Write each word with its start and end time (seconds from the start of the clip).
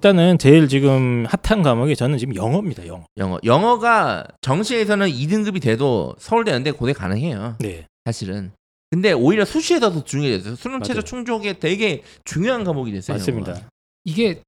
일단은 0.00 0.36
제일 0.36 0.68
지금 0.68 1.24
핫한 1.26 1.62
과목이 1.62 1.96
저는 1.96 2.18
지금 2.18 2.34
영어입니다. 2.34 2.86
영어. 2.86 3.04
영어. 3.16 3.38
영어가 3.42 4.26
정시에서는 4.42 5.08
2등급이 5.08 5.62
돼도 5.62 6.16
서울대는데 6.18 6.72
고대 6.72 6.92
가능해요. 6.92 7.56
네. 7.60 7.86
사실은. 8.04 8.52
근데 8.90 9.12
오히려 9.12 9.46
수시에서 9.46 9.90
더 9.92 10.04
중요해졌어요. 10.04 10.56
수능 10.56 10.82
최저. 10.82 11.00
충족에 11.00 11.54
되게 11.54 12.02
중요한 12.26 12.62
과목이 12.62 12.92
됐어요. 12.92 13.16
맞습니다. 13.16 13.52
영어가. 13.52 13.68
이게 14.04 14.42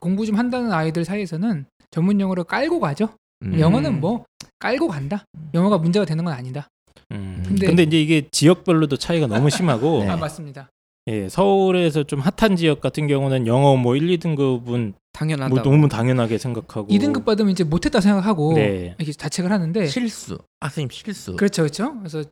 공부 0.00 0.24
좀 0.24 0.36
한다는 0.38 0.72
아이들 0.72 1.04
사이에서는 1.04 1.66
전문 1.90 2.18
용어로 2.18 2.44
깔고 2.44 2.80
가죠. 2.80 3.10
음. 3.42 3.60
영어는 3.60 4.00
뭐 4.00 4.24
깔고 4.58 4.88
간다. 4.88 5.26
영어가 5.52 5.76
문제가 5.76 6.06
되는 6.06 6.24
건 6.24 6.32
아니다. 6.32 6.66
음. 7.12 7.42
근데- 7.46 7.66
근데, 7.66 7.82
이제 7.82 8.00
이게 8.00 8.26
지역별로도 8.32 8.96
차이가 8.96 9.26
너무 9.26 9.50
심하고 9.50 10.04
네. 10.04 10.08
아 10.08 10.16
맞습니다. 10.16 10.70
예, 11.06 11.28
서울에서 11.28 12.04
좀 12.04 12.20
핫한 12.20 12.56
지역 12.56 12.80
같은 12.80 13.06
경우는 13.06 13.46
영어 13.46 13.76
뭐 13.76 13.94
1, 13.94 14.18
2등급은 14.18 14.94
당연하다. 15.12 15.54
뭐 15.54 15.62
너무 15.62 15.88
당연하게 15.88 16.38
생각하고 16.38 16.88
2등급 16.88 17.24
받으면 17.24 17.52
이제 17.52 17.62
못했다 17.62 18.00
생각하고 18.00 18.54
네. 18.54 18.94
이렇게 18.98 19.12
자책을 19.12 19.52
하는데 19.52 19.86
실수. 19.86 20.38
아, 20.60 20.68
선생님 20.68 20.90
실수. 20.90 21.36
그렇죠, 21.36 21.62
그렇죠. 21.62 21.98
그래서 21.98 22.24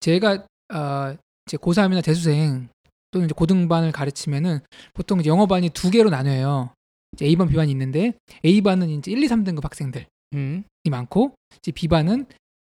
제가 0.00 0.46
어, 0.72 1.16
이제 1.46 1.58
고3이나 1.58 2.02
재수생 2.02 2.68
또는 3.10 3.26
이제 3.26 3.34
고등반을 3.36 3.92
가르치면은 3.92 4.60
보통 4.94 5.24
영어반이 5.24 5.70
두 5.70 5.90
개로 5.90 6.08
나뉘어요. 6.08 6.70
이제 7.12 7.26
A반, 7.26 7.48
B반이 7.48 7.70
있는데 7.72 8.14
A반은 8.44 8.88
이제 8.88 9.10
1, 9.10 9.22
2, 9.22 9.26
3등급 9.26 9.62
학생들이 9.62 10.06
음. 10.34 10.64
많고 10.88 11.34
이제 11.58 11.70
B반은 11.72 12.26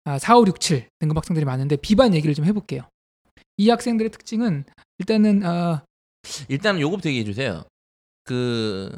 아, 0.05 0.19
4, 0.19 0.39
5, 0.39 0.47
6, 0.49 0.59
7 0.61 0.89
등급 0.99 1.17
학생들이 1.17 1.45
많은데 1.45 1.77
B반 1.77 2.13
얘기를 2.15 2.35
좀 2.35 2.45
해볼게요. 2.45 2.83
이 3.57 3.69
학생들의 3.69 4.11
특징은 4.11 4.65
일단은 4.99 5.45
어, 5.45 5.83
일단 6.49 6.81
요거부터 6.81 7.09
얘기해 7.09 7.25
주세요. 7.25 7.65
그 8.25 8.97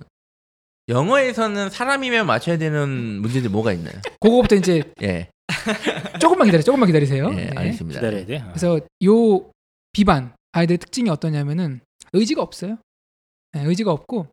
영어에서는 0.89 1.71
사람이면 1.71 2.27
맞춰야 2.27 2.59
되는 2.59 3.21
문제들 3.21 3.51
뭐가 3.51 3.73
있나요? 3.73 3.95
그거부터 4.21 4.57
이제 4.57 4.83
예. 5.03 5.31
조금만 6.21 6.47
기다려, 6.47 6.63
조금만 6.63 6.87
기다리세요. 6.87 7.31
예, 7.33 7.37
네. 7.37 7.51
알겠습니다. 7.55 8.01
기다려야 8.01 8.27
돼. 8.27 8.39
아. 8.39 8.49
그래서 8.49 8.81
요 9.05 9.51
비반 9.93 10.35
아이들의 10.53 10.79
특징이 10.79 11.09
어떠냐면은 11.09 11.81
의지가 12.13 12.43
없어요. 12.43 12.79
네, 13.53 13.65
의지가 13.65 13.91
없고 13.93 14.29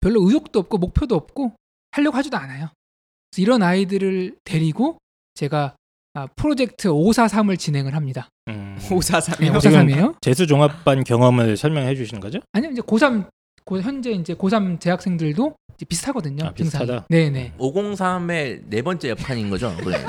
별로 0.00 0.26
의욕도 0.26 0.58
없고 0.60 0.78
목표도 0.78 1.14
없고 1.14 1.54
하려고 1.92 2.16
하지도 2.16 2.36
않아요. 2.36 2.70
그래서 3.30 3.42
이런 3.42 3.62
아이들을 3.62 4.36
데리고 4.44 4.98
제가 5.34 5.76
아, 6.18 6.26
프로젝트 6.34 6.88
543을 6.88 7.56
진행을 7.58 7.94
합니다. 7.94 8.28
음. 8.48 8.76
543이요. 8.90 9.52
543이에요? 9.58 10.14
재수 10.20 10.46
종합반 10.48 11.04
경험을 11.04 11.56
설명해 11.56 11.94
주시는 11.94 12.20
거죠? 12.20 12.40
아니면 12.52 12.72
이제 12.72 12.82
고3 12.82 13.26
고, 13.64 13.80
현재 13.80 14.10
이제 14.10 14.34
고3 14.34 14.80
재학생들도 14.80 15.54
이제 15.76 15.86
비슷하거든요. 15.86 16.46
아, 16.46 16.52
비슷하다? 16.52 17.06
네, 17.08 17.30
네. 17.30 17.52
503의 17.58 18.62
네 18.68 18.82
번째 18.82 19.10
옆판인 19.10 19.50
거죠. 19.50 19.76
그래. 19.76 19.98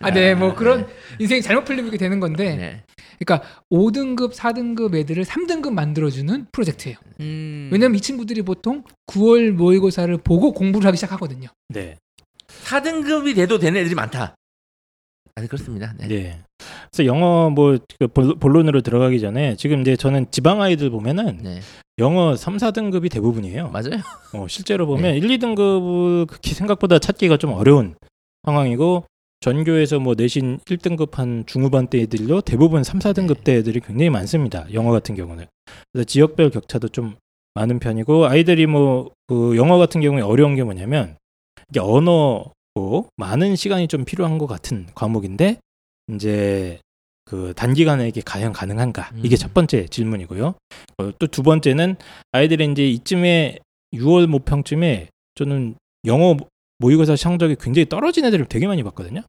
아, 0.00 0.10
네, 0.12 0.34
뭐 0.36 0.54
그런 0.54 0.86
인생이 1.18 1.42
잘못 1.42 1.64
풀리게 1.64 1.96
되는 1.96 2.20
건데, 2.20 2.54
네. 2.54 2.82
그러니까 3.18 3.48
5등급, 3.72 4.32
4등급 4.32 4.94
애들을 4.94 5.24
3등급 5.24 5.72
만들어 5.72 6.08
주는 6.08 6.46
프로젝트예요. 6.52 6.96
음. 7.18 7.68
왜냐면 7.72 7.96
이 7.96 8.00
친구들이 8.00 8.42
보통 8.42 8.84
9월 9.08 9.50
모의고사를 9.50 10.16
보고 10.18 10.52
공부를 10.52 10.86
하기 10.86 10.96
시작하거든요. 10.96 11.48
네. 11.70 11.96
4등급이 12.64 13.34
돼도 13.34 13.58
되는 13.58 13.80
애들이 13.80 13.94
많다. 13.94 14.34
아, 15.34 15.40
네, 15.40 15.46
그렇습니다. 15.46 15.94
네. 15.98 16.08
네. 16.08 16.40
그래서 16.90 17.06
영어 17.06 17.50
뭐그 17.50 18.08
본- 18.12 18.38
본론으로 18.38 18.80
들어가기 18.80 19.20
전에 19.20 19.56
지금 19.56 19.80
이제 19.82 19.94
저는 19.96 20.26
지방 20.30 20.60
아이들 20.62 20.90
보면은 20.90 21.38
네. 21.42 21.60
영어 21.98 22.36
3, 22.36 22.56
4등급이 22.56 23.10
대부분이에요. 23.10 23.68
맞아요. 23.70 24.00
어, 24.34 24.46
실제로 24.48 24.86
보면 24.86 25.14
1, 25.16 25.22
2등급을 25.28 26.26
그렇게 26.26 26.54
생각보다 26.54 26.98
찾기가 26.98 27.36
좀 27.36 27.52
어려운 27.52 27.94
상황이고 28.44 29.04
전교에서 29.40 30.00
뭐 30.00 30.14
내신 30.16 30.58
1등급 30.66 31.14
한 31.14 31.44
중후반 31.46 31.88
대 31.88 32.00
애들도 32.00 32.40
대부분 32.40 32.82
3, 32.82 32.98
4등급 32.98 33.44
대 33.44 33.56
애들이 33.56 33.80
굉장히 33.80 34.10
많습니다. 34.10 34.66
영어 34.72 34.90
같은 34.90 35.14
경우는. 35.14 35.46
그래서 35.92 36.04
지역별 36.04 36.50
격차도 36.50 36.88
좀 36.88 37.14
많은 37.54 37.78
편이고 37.78 38.26
아이들이 38.26 38.66
뭐 38.66 39.10
그 39.28 39.58
영어 39.58 39.76
같은 39.76 40.00
경우에 40.00 40.22
어려운 40.22 40.54
게 40.54 40.64
뭐냐면 40.64 41.16
이게 41.70 41.80
언어고 41.80 43.08
많은 43.16 43.56
시간이 43.56 43.88
좀 43.88 44.04
필요한 44.04 44.38
것 44.38 44.46
같은 44.46 44.86
과목인데 44.94 45.58
이제 46.14 46.80
그 47.24 47.52
단기간에 47.54 48.08
이게 48.08 48.22
과연 48.24 48.52
가능한가 48.52 49.10
이게 49.22 49.34
음. 49.34 49.36
첫 49.36 49.52
번째 49.52 49.86
질문이고요. 49.86 50.54
어, 50.98 51.10
또두 51.18 51.42
번째는 51.42 51.96
아이들이 52.32 52.70
이제 52.72 52.88
이쯤에 52.88 53.58
6월 53.94 54.26
모평쯤에 54.26 55.08
저는 55.34 55.74
영어 56.06 56.36
모의고사 56.78 57.16
성적이 57.16 57.56
굉장히 57.60 57.88
떨어진 57.88 58.24
애들을 58.24 58.46
되게 58.46 58.66
많이 58.66 58.82
봤거든요. 58.82 59.22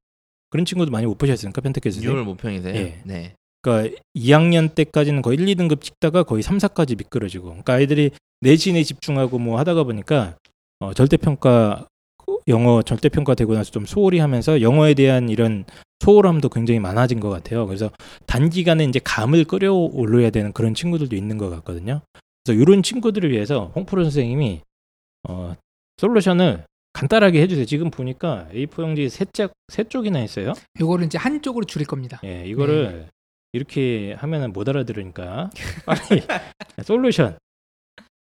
그런 0.49 0.65
친구도 0.65 0.91
많이 0.91 1.05
못 1.05 1.17
보셨으니까 1.17 1.61
펜테케스 1.61 2.01
6월 2.01 2.23
모평이세요? 2.23 2.75
예. 2.75 3.01
네. 3.03 3.33
그러니까 3.61 3.97
2학년 4.15 4.73
때까지는 4.73 5.21
거의 5.21 5.37
1, 5.37 5.45
2등급 5.47 5.81
찍다가 5.81 6.23
거의 6.23 6.41
3, 6.41 6.57
4까지 6.57 6.97
미끄러지고 6.97 7.47
그러니까 7.47 7.73
아이들이 7.73 8.11
내신에 8.41 8.83
집중하고 8.83 9.37
뭐 9.39 9.59
하다가 9.59 9.83
보니까 9.83 10.37
어, 10.79 10.93
절대평가 10.93 11.87
영어 12.47 12.81
절대평가 12.81 13.35
되고 13.35 13.53
나서 13.53 13.71
좀 13.71 13.85
소홀히 13.85 14.19
하면서 14.19 14.61
영어에 14.61 14.93
대한 14.93 15.29
이런 15.29 15.65
소홀함도 15.99 16.49
굉장히 16.49 16.79
많아진 16.79 17.19
것 17.19 17.29
같아요. 17.29 17.67
그래서 17.67 17.91
단기간에 18.25 18.85
이제 18.85 18.99
감을 19.03 19.45
끌어 19.45 19.73
올려야 19.73 20.29
되는 20.29 20.53
그런 20.53 20.73
친구들도 20.73 21.15
있는 21.15 21.37
것 21.37 21.49
같거든요. 21.49 22.01
그래서 22.43 22.61
이런 22.61 22.83
친구들을 22.83 23.31
위해서 23.31 23.71
홍프로 23.75 24.03
선생님이 24.03 24.61
어, 25.27 25.55
솔루션을 25.97 26.63
간단하게 26.93 27.41
해주세요. 27.41 27.65
지금 27.65 27.91
보니까 27.91 28.47
A4 28.53 28.81
용지 28.81 29.09
세, 29.09 29.25
짝, 29.31 29.51
세 29.67 29.83
쪽이나 29.83 30.23
있어요. 30.23 30.53
요거를 30.79 31.05
이제 31.05 31.17
한쪽으로 31.17 31.65
줄일 31.65 31.85
겁니다. 31.85 32.19
예, 32.23 32.45
이거를 32.45 33.07
이렇게 33.53 34.13
하면은 34.13 34.53
못 34.53 34.67
알아들으니까 34.67 35.49
빨리 35.85 36.21
솔루션. 36.83 37.37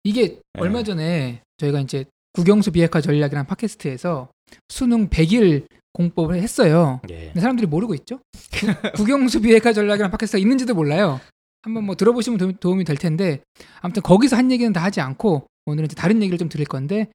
이게 0.02 0.28
네. 0.28 0.40
얼마 0.58 0.82
전에 0.82 1.40
저희가 1.58 1.80
이제 1.80 2.04
국영수 2.34 2.72
비핵화 2.72 3.00
전략이라는 3.00 3.46
팟캐스트에서 3.46 4.28
수능 4.68 5.08
100일 5.08 5.66
공법을 5.92 6.36
했어요. 6.42 7.00
예. 7.10 7.26
근데 7.26 7.40
사람들이 7.40 7.66
모르고 7.68 7.94
있죠. 7.94 8.20
구- 8.52 8.92
국영수 8.96 9.40
비핵화 9.40 9.72
전략이라는 9.72 10.10
팟캐스트가 10.10 10.38
있는지도 10.40 10.74
몰라요. 10.74 11.20
한번 11.62 11.84
뭐 11.84 11.94
들어보시면 11.94 12.38
도움이, 12.38 12.54
도움이 12.60 12.84
될 12.84 12.96
텐데 12.96 13.40
아무튼 13.80 14.02
거기서 14.02 14.36
한 14.36 14.50
얘기는 14.50 14.70
다 14.72 14.82
하지 14.82 15.00
않고 15.00 15.46
오늘은 15.66 15.86
이제 15.86 15.94
다른 15.94 16.20
얘기를 16.20 16.36
좀 16.36 16.48
드릴 16.48 16.66
건데 16.66 17.08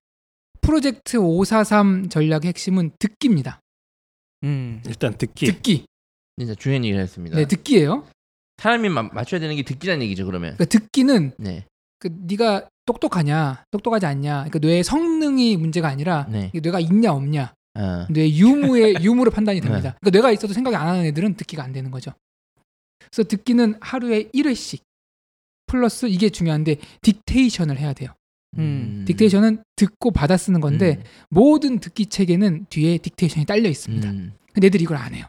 프로젝트 0.62 1.18
543 1.18 2.09
전략의 2.09 2.41
핵심은 2.46 2.91
듣기입니다. 2.97 3.59
음. 4.44 4.81
일단 4.88 5.18
듣기. 5.18 5.46
듣기. 5.47 5.86
진짜 6.40 6.56
중요한 6.56 6.84
얘기를 6.86 7.01
했습니다. 7.03 7.36
네, 7.36 7.46
듣기예요. 7.46 8.07
사람이 8.57 8.88
마- 8.90 9.03
맞춰야 9.03 9.40
되는 9.41 9.56
게 9.56 9.63
듣기라는 9.63 10.01
얘기죠, 10.03 10.25
그러면. 10.25 10.56
그러니까 10.56 10.66
듣기는 10.66 11.34
네. 11.38 11.66
그 12.00 12.09
네가 12.12 12.68
똑똑하냐, 12.89 13.66
똑똑하지 13.69 14.07
않냐. 14.07 14.45
그러니까 14.45 14.59
뇌의 14.59 14.83
성능이 14.83 15.57
문제가 15.57 15.89
아니라 15.89 16.25
네. 16.27 16.50
뇌가 16.51 16.79
있냐 16.79 17.13
없냐. 17.13 17.53
아. 17.75 18.07
뇌 18.09 18.27
유무의 18.27 18.95
유무로 19.05 19.29
판단이 19.29 19.61
됩니다. 19.61 19.91
네. 19.91 19.95
그러니까 20.00 20.09
뇌가 20.09 20.31
있어도 20.31 20.53
생각이 20.53 20.75
안 20.75 20.88
하는 20.88 21.05
애들은 21.05 21.35
듣기가 21.35 21.63
안 21.63 21.72
되는 21.72 21.91
거죠. 21.91 22.11
그래서 23.11 23.27
듣기는 23.27 23.75
하루에 23.79 24.29
1회씩 24.33 24.81
플러스 25.67 26.07
이게 26.07 26.29
중요한데 26.29 26.77
dictation을 27.03 27.78
해야 27.77 27.94
돼요. 27.94 28.09
음. 28.57 29.06
dictation은 29.07 29.62
듣고 29.75 30.09
받아 30.09 30.35
쓰는 30.35 30.59
건데 30.59 30.97
음. 30.97 31.03
모든 31.30 31.77
듣기 31.80 32.07
체계는 32.07 32.65
뒤에 32.71 32.97
dictation이 32.98 33.45
딸려 33.45 33.69
있습니다. 33.69 34.09
음. 34.09 34.33
근데 34.51 34.65
애들이 34.65 34.83
이걸 34.83 34.97
안 34.97 35.13
해요. 35.13 35.27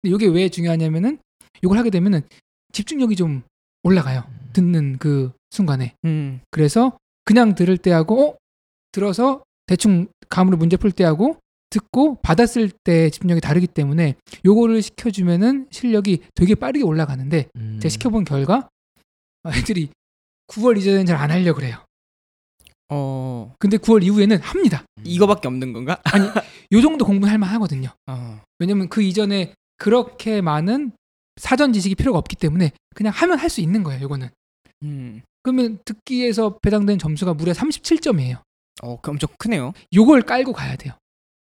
근데 0.00 0.14
이게 0.16 0.26
왜 0.26 0.48
중요하냐면은 0.48 1.18
이걸 1.62 1.76
하게 1.76 1.90
되면은 1.90 2.22
집중력이 2.72 3.14
좀 3.14 3.42
올라가요. 3.82 4.24
듣는 4.54 4.96
그 4.98 5.32
순간에. 5.50 5.94
음. 6.06 6.40
그래서 6.50 6.96
그냥 7.26 7.54
들을 7.54 7.76
때하고 7.76 8.30
어? 8.30 8.36
들어서 8.92 9.42
대충 9.66 10.06
감으로 10.30 10.56
문제 10.56 10.76
풀 10.78 10.90
때하고 10.92 11.36
듣고 11.70 12.16
받아쓸 12.22 12.70
때 12.84 13.10
집중력이 13.10 13.40
다르기 13.40 13.66
때문에 13.66 14.14
요거를 14.44 14.80
시켜주면은 14.82 15.66
실력이 15.70 16.20
되게 16.34 16.54
빠르게 16.54 16.84
올라가는데 16.84 17.48
음. 17.56 17.78
제가 17.82 17.90
시켜본 17.90 18.24
결과 18.24 18.68
애들이 19.46 19.90
9월 20.48 20.78
이전에는 20.78 21.06
잘 21.06 21.16
안 21.16 21.30
하려고 21.30 21.56
그래요. 21.58 21.84
어. 22.90 23.54
근데 23.58 23.76
9월 23.78 24.02
이후에는 24.04 24.38
합니다. 24.40 24.84
이거밖에 25.04 25.48
없는 25.48 25.72
건가? 25.72 26.00
요 26.72 26.80
정도 26.80 27.04
공부는 27.04 27.30
할 27.30 27.38
만 27.38 27.50
하거든요. 27.54 27.88
어. 28.06 28.40
왜냐면 28.58 28.88
그 28.88 29.02
이전에 29.02 29.54
그렇게 29.78 30.40
많은 30.40 30.92
사전 31.40 31.72
지식이 31.72 31.94
필요가 31.96 32.18
없기 32.18 32.36
때문에 32.36 32.72
그냥 32.94 33.12
하면 33.16 33.38
할 33.38 33.50
수 33.50 33.60
있는 33.60 33.82
거예요. 33.82 34.02
요거는. 34.02 34.28
음. 34.84 35.22
그러면 35.42 35.78
듣기에서 35.84 36.58
배당된 36.62 36.98
점수가 36.98 37.34
무려 37.34 37.52
37점이에요. 37.52 38.38
어, 38.82 39.00
그 39.00 39.10
엄청 39.10 39.28
크네요. 39.38 39.72
요걸 39.94 40.22
깔고 40.22 40.52
가야 40.52 40.76
돼요. 40.76 40.94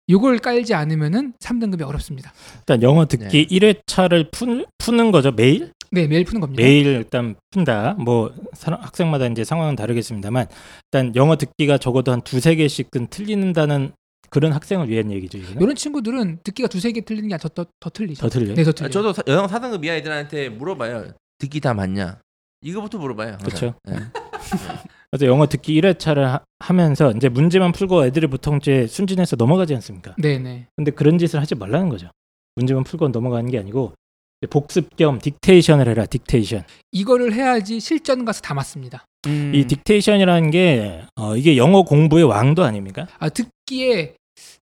요걸 0.08 0.38
깔지 0.38 0.74
않으면은 0.74 1.32
3등급이 1.40 1.82
어렵습니다. 1.86 2.32
일단 2.60 2.82
영어 2.82 3.06
듣기 3.06 3.46
1회차를 3.48 4.30
푸, 4.30 4.64
푸는 4.78 5.10
거죠 5.10 5.32
매일. 5.32 5.72
네, 5.90 6.06
매일 6.06 6.24
푸는 6.24 6.40
겁니다. 6.40 6.62
매일 6.62 6.86
일단 6.86 7.34
푼다. 7.50 7.94
뭐 7.94 8.32
사람- 8.52 8.80
학생마다 8.82 9.26
이제 9.26 9.42
상황은 9.42 9.74
다르겠습니다만 9.76 10.46
일단 10.92 11.16
영어 11.16 11.36
듣기가 11.36 11.78
적어도 11.78 12.12
한 12.12 12.20
두세 12.22 12.54
개씩은 12.54 13.08
틀린다는 13.10 13.92
그런 14.30 14.52
학생을 14.52 14.88
위한 14.88 15.10
얘기죠. 15.10 15.38
이게. 15.38 15.54
이런 15.60 15.74
친구들은 15.74 16.40
듣기가 16.44 16.68
두세 16.68 16.92
개 16.92 17.00
틀리는 17.00 17.28
게더더 17.30 17.66
더 17.80 17.90
틀리죠. 17.90 18.20
더 18.22 18.28
틀려. 18.28 18.54
네, 18.54 18.62
더 18.62 18.70
아, 18.70 18.72
틀려. 18.72 18.90
저도 18.90 19.12
사- 19.12 19.22
여성 19.26 19.46
4등급 19.46 19.84
이하 19.84 19.96
애들한테 19.96 20.50
물어봐요. 20.50 21.12
듣기 21.38 21.60
다 21.60 21.74
맞냐? 21.74 22.20
이거부터 22.62 22.98
물어봐요. 22.98 23.38
네. 23.84 23.94
그래서 25.10 25.26
영어 25.26 25.46
듣기 25.46 25.80
1회차를 25.80 26.40
하, 26.58 26.72
면서 26.72 27.12
이제 27.12 27.28
문제만 27.28 27.72
풀고 27.72 28.06
애들이 28.06 28.26
보통 28.26 28.58
이제 28.58 28.86
순진해서 28.86 29.36
넘어가지 29.36 29.74
않습니까? 29.74 30.14
네, 30.18 30.38
네. 30.38 30.66
근데 30.76 30.90
그런 30.90 31.18
짓을 31.18 31.40
하지 31.40 31.54
말라는 31.54 31.88
거죠. 31.88 32.10
문제만 32.56 32.84
풀고 32.84 33.08
넘어가는 33.08 33.50
게 33.50 33.58
아니고 33.58 33.92
복습 34.50 34.96
겸 34.96 35.18
딕테이션을 35.18 35.88
해라. 35.88 36.04
딕테이션. 36.06 36.64
이거를 36.92 37.32
해야지 37.32 37.80
실전 37.80 38.24
가서 38.24 38.40
다 38.40 38.54
맞습니다. 38.54 39.04
음. 39.26 39.52
이 39.54 39.64
딕테이션이라는 39.66 40.52
게 40.52 41.04
어, 41.16 41.36
이게 41.36 41.56
영어 41.56 41.82
공부의 41.82 42.24
왕도 42.24 42.64
아닙니까? 42.64 43.06
아, 43.18 43.28
듣기에 43.28 44.14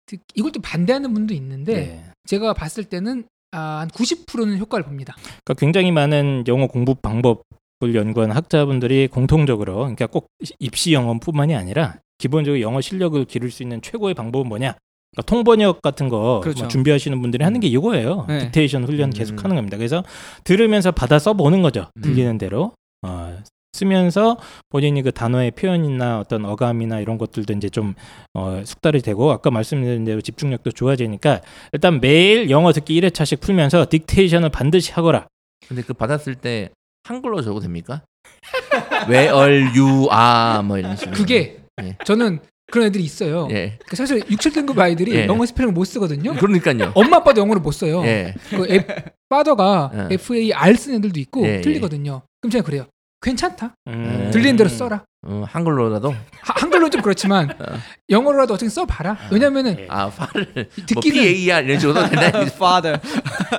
듣, 0.07 0.21
이걸 0.35 0.53
또 0.53 0.61
반대하는 0.61 1.13
분도 1.13 1.35
있는데 1.35 1.75
네. 1.75 2.05
제가 2.27 2.55
봤을 2.55 2.85
때는 2.85 3.25
아, 3.53 3.81
한 3.81 3.89
90%는 3.89 4.59
효과를 4.59 4.85
봅니다. 4.85 5.15
그러니까 5.45 5.55
굉장히 5.55 5.93
많은 5.93 6.45
영어 6.49 6.67
공부 6.67 6.95
방법 6.95 7.43
을 7.83 7.95
연구한 7.95 8.31
학자분들이 8.31 9.09
공통적으로 9.09 9.79
그러니까 9.79 10.07
꼭 10.07 10.29
입시 10.61 10.93
영어뿐만이 10.93 11.57
아니라 11.57 11.97
기본적으로 12.19 12.61
영어 12.61 12.81
실력을 12.81 13.23
기를 13.25 13.51
수 13.51 13.63
있는 13.63 13.83
최고의 13.83 14.15
방법은 14.15 14.49
뭐냐? 14.49 14.77
그러니까 15.13 15.23
통번역 15.27 15.83
같은 15.83 16.09
거 16.09 16.41
그렇죠. 16.41 16.61
뭐 16.61 16.69
준비하시는 16.69 17.21
분들이 17.21 17.43
하는 17.43 17.61
게 17.61 17.67
이거예요. 17.67 18.27
네. 18.29 18.51
딕테이션 18.51 18.87
훈련 18.87 19.09
음. 19.09 19.13
계속 19.13 19.43
하는 19.43 19.57
겁니다. 19.57 19.77
그래서 19.77 20.05
들으면서 20.45 20.93
받아 20.93 21.19
써보는 21.19 21.63
거죠. 21.63 21.87
음. 21.97 22.03
들리는 22.03 22.39
대로 22.39 22.73
어, 23.03 23.37
쓰면서 23.73 24.39
본인이 24.71 25.03
그 25.03 25.11
단어의 25.11 25.51
표현이나 25.51 26.21
어떤 26.21 26.45
어감이나 26.45 27.01
이런 27.01 27.19
것들도 27.19 27.53
이제 27.55 27.69
좀 27.69 27.95
어, 28.35 28.63
숙달이 28.65 29.03
되고 29.03 29.33
아까 29.33 29.51
말씀드린 29.51 30.05
대로 30.05 30.21
집중력도 30.21 30.71
좋아지니까 30.71 31.41
일단 31.73 32.01
매일 32.01 32.51
영어 32.51 32.73
듣기 32.73 32.99
1회차씩 33.01 33.41
풀면서 33.41 33.87
딕테이션을 33.87 34.53
반드시 34.53 34.93
하거라. 34.93 35.27
근데 35.69 35.83
그 35.83 35.93
받았을 35.93 36.37
때 36.37 36.71
한글로 37.05 37.43
적어도 37.43 37.61
됩니까? 37.61 38.03
외얼 39.09 39.75
유아뭐 39.75 40.79
이런 40.79 40.97
식으로. 40.97 41.15
그게 41.17 41.59
예. 41.83 41.97
저는 42.05 42.41
그런 42.73 42.87
애들이 42.87 43.05
있어요. 43.05 43.47
예. 43.51 43.79
그 43.87 43.95
사실 43.95 44.19
6, 44.31 44.39
7등급 44.39 44.79
아이들이 44.79 45.15
예. 45.15 45.27
영어 45.27 45.45
스펠링을 45.45 45.73
못 45.75 45.85
쓰거든요. 45.85 46.35
그러니까요. 46.35 46.93
엄마 46.95 47.19
아빠도 47.19 47.41
영어를 47.43 47.61
못 47.61 47.73
써요. 47.73 48.03
예. 48.05 48.35
그 48.51 48.67
F, 48.69 48.87
father가 49.29 49.91
예. 50.11 50.15
FAR 50.15 50.75
쓰는 50.77 50.99
애들도 50.99 51.21
있고 51.21 51.47
예, 51.47 51.57
예. 51.57 51.61
틀리거든요. 51.61 52.23
그럼 52.41 52.51
제가 52.51 52.65
그래요. 52.65 52.87
괜찮다. 53.21 53.75
음. 53.89 54.31
들리는 54.33 54.57
대로 54.57 54.69
써라. 54.69 55.05
어, 55.27 55.45
한글로라도 55.49 56.11
하- 56.11 56.55
한글로는 56.61 56.91
좀 56.91 57.01
그렇지만 57.01 57.51
어. 57.59 57.65
영어로라도 58.11 58.55
어떻게 58.55 58.69
써봐라. 58.69 59.17
왜냐면은 59.31 59.79
예. 59.81 59.87
아 59.91 60.09
파를 60.11 60.47
뭐 60.55 60.65
듣기는 60.87 61.23
PAR 61.23 61.65
이런 61.65 61.79
식으로 61.81 62.09
된다. 62.09 62.41
father. 62.49 63.01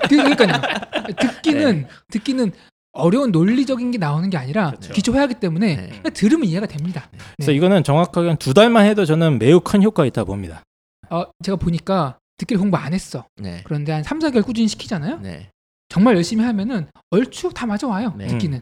그- 0.10 0.18
그러니까요. 0.18 0.62
듣기는 1.20 1.88
듣기는 2.12 2.52
어려운 2.96 3.32
논리적인 3.32 3.92
게 3.92 3.98
나오는 3.98 4.30
게 4.30 4.38
아니라 4.38 4.70
그렇죠. 4.72 4.94
기초회화기 4.94 5.36
때문에 5.36 5.76
네. 6.04 6.10
들으면 6.12 6.48
이해가 6.48 6.66
됩니다. 6.66 7.10
그래서 7.38 7.52
네. 7.52 7.58
이거는 7.58 7.84
정확하게 7.84 8.28
한 8.30 8.38
두 8.38 8.54
달만 8.54 8.86
해도 8.86 9.06
저는 9.06 9.38
매우 9.40 9.60
큰 9.60 9.84
효과가 9.84 10.06
있다 10.08 10.24
봅니다. 10.24 10.64
어, 11.10 11.26
제가 11.44 11.58
보니까 11.58 12.18
듣기를 12.38 12.60
공부 12.60 12.78
안 12.78 12.94
했어. 12.94 13.26
네. 13.38 13.62
그런데 13.66 13.92
한 13.92 14.04
3, 14.04 14.20
4개월 14.20 14.46
꾸준히 14.46 14.68
시키잖아요. 14.68 15.20
네. 15.20 15.50
정말 15.90 16.16
열심히 16.16 16.44
하면은 16.44 16.88
얼추 17.12 17.52
다 17.54 17.66
맞아와요. 17.66 18.14
네. 18.18 18.28
듣기는. 18.28 18.62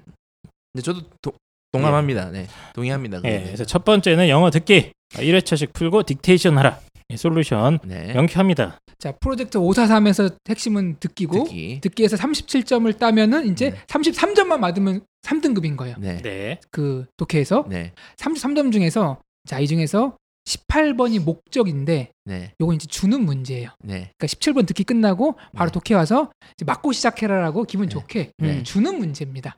근데 0.74 0.83
저도 0.83 1.01
도, 1.21 1.31
동감합니다. 1.71 2.31
네. 2.31 2.47
동의합니다. 2.74 3.18
예, 3.18 3.21
그거는. 3.21 3.44
그래서 3.45 3.65
첫 3.65 3.86
번째는 3.86 4.29
영어 4.29 4.50
듣기 4.51 4.91
1회차씩 5.13 5.74
풀고 5.74 6.03
딕테이션 6.03 6.56
하라. 6.56 6.79
이 7.09 7.17
솔루션 7.17 7.79
네. 7.83 8.13
명쾌합니다. 8.13 8.77
자, 8.97 9.11
프로젝트 9.19 9.59
543에서 9.59 10.35
핵심은 10.47 10.97
듣기고 11.00 11.44
듣기. 11.44 11.81
듣기에서 11.81 12.15
37점을 12.17 12.97
따면은 12.97 13.51
이제 13.51 13.71
네. 13.71 13.77
33점만 13.88 14.61
받으면 14.61 15.01
3등급인 15.23 15.75
거예요. 15.77 15.95
네. 16.00 16.21
네. 16.21 16.59
그 16.71 17.05
독해에서 17.17 17.65
네. 17.69 17.94
33점 18.17 18.71
중에서 18.71 19.19
자, 19.45 19.59
이 19.59 19.67
중에서 19.67 20.17
18번이 20.45 21.23
목적인데 21.23 22.11
네. 22.25 22.51
요거 22.59 22.73
이제 22.73 22.88
주는 22.88 23.23
문제예요. 23.23 23.69
네. 23.79 24.11
그러니까 24.17 24.27
17번 24.27 24.67
듣기 24.67 24.83
끝나고 24.83 25.38
바로 25.53 25.71
네. 25.71 25.79
독해 25.79 25.97
와서 25.97 26.31
이제 26.55 26.65
맞고 26.65 26.91
시작해라라고 26.91 27.63
기분 27.63 27.88
네. 27.88 27.89
좋게 27.89 28.31
네. 28.38 28.63
주는 28.63 28.97
문제입니다. 28.97 29.55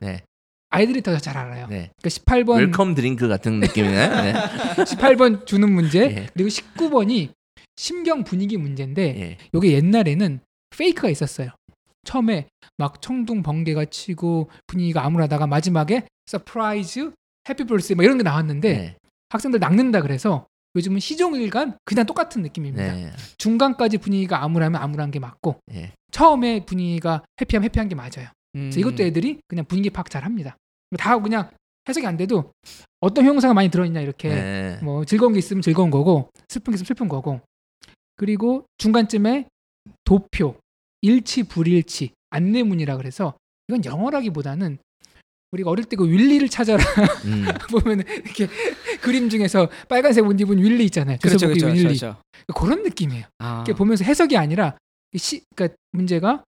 네. 0.70 0.78
아이들이 0.78 1.02
더 1.02 1.16
잘 1.18 1.36
알아요. 1.36 1.66
네. 1.68 1.90
그러니까 2.00 2.08
18번 2.08 2.58
welcome 2.58 2.94
drink 2.94 3.28
같은 3.28 3.60
느낌이네. 3.60 4.08
네. 4.08 4.32
18번 4.84 5.46
주는 5.46 5.70
문제 5.70 6.00
예. 6.00 6.26
그리고 6.34 6.48
19번이 6.48 7.30
심경 7.76 8.24
분위기 8.24 8.56
문제인데 8.56 9.02
예. 9.20 9.38
요게 9.54 9.72
옛날에는 9.72 10.40
fake가 10.76 11.08
있었어요. 11.08 11.50
처음에 12.04 12.46
막 12.78 13.00
천둥 13.02 13.42
번개가 13.42 13.86
치고 13.86 14.50
분위기가 14.66 15.04
암울하다가 15.04 15.46
마지막에 15.46 16.04
surprise 16.26 17.10
해피 17.48 17.64
벌스 17.64 17.94
뭐 17.94 18.04
이런 18.04 18.16
게 18.18 18.22
나왔는데 18.22 18.72
네. 18.72 18.96
학생들 19.30 19.60
낚는다 19.60 20.02
그래서 20.02 20.46
요즘은 20.76 21.00
시종일관 21.00 21.78
그냥 21.84 22.04
똑같은 22.06 22.42
느낌입니다. 22.42 22.92
네. 22.92 23.12
중간까지 23.38 23.98
분위기가 23.98 24.42
암울하면 24.44 24.80
암울한 24.80 25.10
게 25.10 25.18
맞고 25.18 25.56
예. 25.72 25.92
처음에 26.12 26.64
분위기가 26.66 27.22
해피하면 27.40 27.64
해피한 27.64 27.88
게 27.88 27.94
맞아요. 27.94 28.28
음. 28.56 28.70
그래서 28.70 28.80
이것도 28.80 29.02
애들이 29.04 29.38
그냥 29.46 29.64
분위기 29.66 29.90
파악 29.90 30.10
잘 30.10 30.24
합니다. 30.24 30.56
다 30.98 31.18
그냥 31.18 31.50
해석이 31.88 32.06
안 32.06 32.16
돼도 32.16 32.52
어떤 33.00 33.24
형용사가 33.24 33.54
많이 33.54 33.68
들어있냐 33.68 34.00
이렇게 34.00 34.28
네. 34.28 34.78
뭐 34.82 35.04
즐거운 35.04 35.32
게 35.34 35.38
있으면 35.38 35.62
즐거운 35.62 35.90
거고 35.90 36.30
슬픈 36.48 36.72
게 36.72 36.76
있으면 36.76 36.86
슬픈 36.86 37.08
거고 37.08 37.40
그리고 38.16 38.64
중간쯤에 38.78 39.46
도표 40.04 40.56
일치 41.02 41.44
불일치 41.44 42.10
안내문이라 42.30 42.96
그래서 42.96 43.34
이건 43.68 43.84
영어라기보다는 43.84 44.78
우리가 45.52 45.70
어릴 45.70 45.84
때 45.84 45.96
그 45.96 46.08
윌리를 46.08 46.48
찾아라 46.48 46.82
음. 47.24 47.44
보면 47.70 48.00
이렇게 48.24 48.48
그림 49.00 49.28
중에서 49.28 49.68
빨간색 49.88 50.26
옷 50.26 50.40
입은 50.40 50.58
윌리 50.58 50.84
있잖아요. 50.86 51.18
그렇죠, 51.22 51.46
그렇죠, 51.46 51.66
윌리 51.68 51.82
그렇죠. 51.84 52.16
그런 52.54 52.82
느낌이에요. 52.82 53.24
아. 53.38 53.62
이렇게 53.64 53.74
보면서 53.74 54.04
해석이 54.04 54.36
아니라 54.36 54.76
이 55.12 55.18
시, 55.18 55.42
그러니까 55.54 55.76
문제가 55.92 56.44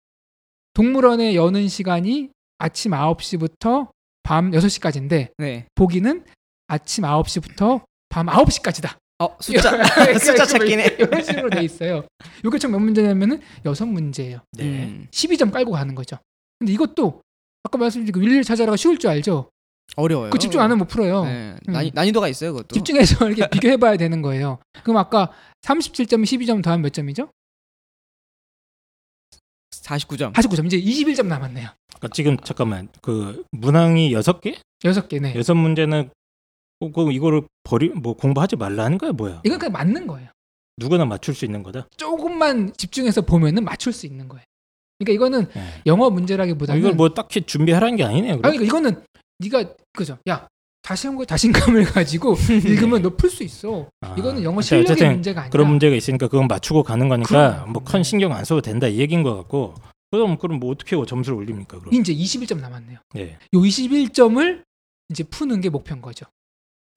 동물원에 0.75 1.35
여는 1.35 1.67
시간이 1.69 2.29
아침 2.59 2.91
9시부터 2.91 3.89
밤 4.23 4.51
6시까지인데 4.51 5.29
네. 5.37 5.65
보기는 5.73 6.23
아침 6.67 7.03
9시부터 7.05 7.81
밤 8.09 8.27
9시까지다. 8.27 8.97
어 9.19 9.37
숫자 9.39 9.71
숫자 10.19 10.45
찾기네. 10.45 10.97
이런 10.99 11.23
식으로 11.23 11.49
돼 11.49 11.63
있어요. 11.63 12.03
이게 12.45 12.57
총 12.59 12.71
몇 12.71 12.79
문제냐면은 12.79 13.39
여섯 13.63 13.85
문제예요. 13.85 14.39
네. 14.51 14.63
음. 14.63 15.07
12점 15.11 15.51
깔고 15.51 15.71
가는 15.71 15.95
거죠. 15.95 16.17
근데 16.59 16.73
이것도 16.73 17.21
아까 17.63 17.77
말씀드린 17.77 18.11
그 18.11 18.19
윌리를 18.19 18.43
찾아라가 18.43 18.75
쉬울 18.75 18.97
줄 18.97 19.09
알죠? 19.09 19.49
어려워요. 19.95 20.31
그 20.31 20.37
집중 20.39 20.59
안 20.59 20.65
하면 20.65 20.79
못 20.79 20.87
풀어요. 20.89 21.23
네. 21.23 21.55
음. 21.69 21.73
난이, 21.73 21.91
난이도가 21.93 22.27
있어요, 22.27 22.51
그것도. 22.51 22.73
집중해서 22.73 23.27
이렇게 23.31 23.47
비교해 23.49 23.77
봐야 23.77 23.95
되는 23.95 24.21
거예요. 24.21 24.59
그럼 24.83 24.97
아까 24.97 25.31
37점, 25.61 26.23
12점 26.23 26.61
더하면 26.61 26.81
몇 26.81 26.91
점이죠? 26.91 27.29
49점. 29.85 30.33
49점. 30.33 30.65
이제 30.65 30.79
21점 30.81 31.27
남았네요. 31.27 31.69
그러니까 31.95 32.07
지금 32.13 32.37
잠깐만 32.37 32.89
그 33.01 33.43
문항이 33.51 34.11
여섯 34.13 34.41
개? 34.41 34.55
여섯 34.83 35.07
개네. 35.07 35.35
여섯 35.35 35.53
문제는 35.55 36.09
꼭- 36.79 36.93
꼭 36.93 37.11
이거를 37.13 37.43
버리 37.63 37.89
뭐 37.89 38.13
공부하지 38.15 38.55
말라는 38.57 38.97
거야 38.97 39.11
뭐야? 39.11 39.41
이건 39.45 39.59
그냥 39.59 39.71
맞는 39.71 40.07
거예요. 40.07 40.29
누구나 40.77 41.05
맞출 41.05 41.33
수 41.33 41.45
있는 41.45 41.63
거다. 41.63 41.87
조금만 41.95 42.73
집중해서 42.75 43.21
보면은 43.21 43.63
맞출 43.63 43.93
수 43.93 44.05
있는 44.05 44.27
거예요. 44.27 44.43
그러니까 44.99 45.13
이거는 45.15 45.47
네. 45.53 45.81
영어 45.85 46.07
아, 46.07 46.09
문제라기보다는 46.09 46.79
이걸 46.79 46.93
뭐 46.95 47.09
딱히 47.13 47.41
준비하라는 47.41 47.95
게 47.95 48.03
아니네요. 48.03 48.33
아니, 48.33 48.41
그럼? 48.41 48.51
그러니까 48.57 48.65
이거는 48.65 49.03
네가 49.39 49.73
그죠? 49.93 50.17
야 50.29 50.47
한번 50.85 51.25
자신감을 51.25 51.83
가지고 51.91 52.35
읽으면 52.49 53.01
너 53.01 53.09
풀 53.09 53.29
수 53.29 53.43
있어. 53.43 53.89
아, 54.01 54.13
이거는 54.17 54.43
영어 54.43 54.55
그러니까 54.57 54.61
실력의 54.61 54.91
어쨌든 54.91 55.11
문제가 55.13 55.41
아니라 55.41 55.51
그런 55.51 55.67
문제가 55.69 55.95
있으니까 55.95 56.27
그건 56.27 56.47
맞추고 56.47 56.83
가는 56.83 57.09
거니까 57.09 57.27
그럼요. 57.27 57.71
뭐큰 57.73 58.03
신경 58.03 58.33
안 58.33 58.45
써도 58.45 58.61
된다 58.61 58.87
이 58.87 58.97
얘기인 58.99 59.23
것 59.23 59.35
같고 59.35 59.73
그럼 60.11 60.37
그럼 60.37 60.59
뭐 60.59 60.71
어떻게 60.71 60.95
점수를 61.05 61.37
올립니까 61.39 61.79
그럼? 61.79 61.93
이제 61.93 62.13
21점 62.13 62.59
남았네요. 62.59 62.99
네. 63.15 63.37
요 63.53 63.59
21점을 63.59 64.63
이제 65.09 65.23
푸는 65.23 65.61
게 65.61 65.69
목표인 65.69 66.01
거죠. 66.01 66.25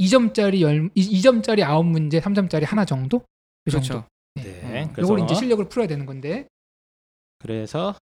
2점짜리 0.00 0.60
열 0.60 0.88
2점짜리 0.90 1.60
9문제, 1.64 2.20
3점짜리 2.20 2.64
하나 2.64 2.84
정도? 2.84 3.22
이 3.66 3.70
정도. 3.70 3.88
그렇죠. 3.88 4.04
네. 4.36 4.84
음. 4.84 4.92
그래서 4.92 5.12
요걸 5.12 5.24
이제 5.24 5.34
실력을 5.34 5.68
풀어야 5.68 5.88
되는 5.88 6.06
건데. 6.06 6.46
그래서 7.40 7.94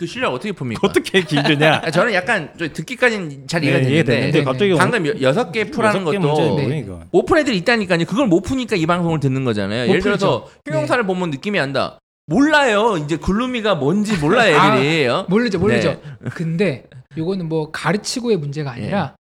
그 0.00 0.06
실력 0.06 0.32
어떻게 0.32 0.50
풉니까? 0.52 0.78
어떻게 0.82 1.20
기준이야? 1.20 1.82
아, 1.84 1.90
저는 1.90 2.14
약간 2.14 2.48
저 2.58 2.66
듣기까지는 2.72 3.46
잘 3.46 3.62
이해가 3.62 3.80
네, 3.80 4.02
되는데 4.02 4.38
네, 4.38 4.42
갑자기 4.42 4.72
방금 4.74 5.06
여- 5.06 5.12
여섯 5.20 5.52
개 5.52 5.64
풀하는 5.64 6.04
것도 6.04 6.56
네. 6.56 6.86
푼 7.26 7.38
애들이 7.38 7.58
있다니까요. 7.58 8.06
그걸 8.06 8.26
못 8.26 8.40
푸니까 8.40 8.76
이 8.76 8.86
방송을 8.86 9.20
듣는 9.20 9.44
거잖아요. 9.44 9.82
못 9.84 9.90
예를 9.90 10.00
들어서. 10.00 10.48
형용사를 10.66 11.04
보면 11.04 11.28
느낌이 11.28 11.60
안다. 11.60 11.98
몰라요. 12.24 12.96
이제 12.96 13.18
글루미가 13.18 13.74
뭔지 13.74 14.16
몰라요, 14.16 14.56
아, 14.56 14.74
애들이. 14.78 15.06
어? 15.06 15.26
모르죠, 15.28 15.58
모르죠. 15.58 16.00
네. 16.20 16.30
근데 16.32 16.84
요거는 17.18 17.46
뭐 17.50 17.70
가르치고의 17.70 18.38
문제가 18.38 18.70
아니라 18.70 19.16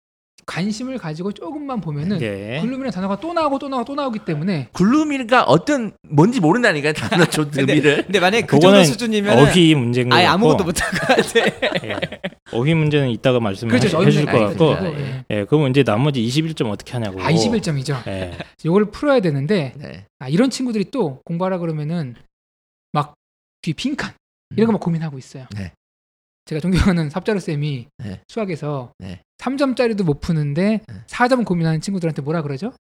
관심을 0.46 0.96
가지고 0.98 1.32
조금만 1.32 1.80
보면은 1.80 2.20
예. 2.22 2.60
글룸이라는 2.60 2.90
단어가 2.92 3.18
또 3.20 3.32
나오고 3.32 3.58
또 3.58 3.68
나오고 3.68 3.84
또 3.84 3.94
나오기 3.96 4.20
때문에 4.20 4.68
글루미가 4.72 5.42
어떤 5.44 5.92
뭔지 6.08 6.40
모른다니까 6.40 6.92
단어 6.92 7.24
조드미를. 7.24 8.04
근데 8.04 8.20
만약에 8.20 8.46
그 8.46 8.58
정도 8.60 8.82
수준이면 8.84 9.38
어휘 9.38 9.74
문제인 9.74 10.08
거 10.08 10.16
아예 10.16 10.26
아무것도 10.26 10.64
못할 10.64 10.90
것 10.90 11.00
같아. 11.00 11.40
예. 11.86 11.96
어휘 12.52 12.74
문제는 12.74 13.10
이따가 13.10 13.40
말씀해 13.40 13.70
그렇죠. 13.76 14.04
주실 14.04 14.24
것 14.26 14.32
같고 14.38 14.70
알겠습니다. 14.74 15.00
예. 15.00 15.24
예, 15.30 15.44
그럼 15.44 15.68
이제 15.70 15.82
나머지 15.82 16.22
21점 16.22 16.70
어떻게 16.70 16.92
하냐고. 16.92 17.20
아 17.20 17.30
21점이죠. 17.32 18.06
예. 18.06 18.38
요걸 18.64 18.92
풀어야 18.92 19.20
되는데 19.20 19.72
네. 19.76 20.06
아, 20.20 20.28
이런 20.28 20.50
친구들이 20.50 20.90
또 20.92 21.20
공부하라 21.24 21.58
그러면은 21.58 22.14
막 22.92 23.14
뒤 23.62 23.72
빈칸 23.72 24.12
이런 24.56 24.66
거 24.68 24.72
막 24.74 24.80
고민하고 24.80 25.18
있어요. 25.18 25.46
네. 25.56 25.72
제가 26.46 26.60
존경하는 26.60 27.10
삽자루 27.10 27.40
쌤이 27.40 27.88
네. 27.98 28.20
수학에서 28.28 28.92
네. 28.98 29.20
3점짜리도 29.38 30.04
못 30.04 30.20
푸는데 30.20 30.80
네. 30.86 30.94
4점 31.08 31.44
고민하는 31.44 31.80
친구들한테 31.80 32.22
뭐라 32.22 32.42
그러죠? 32.42 32.72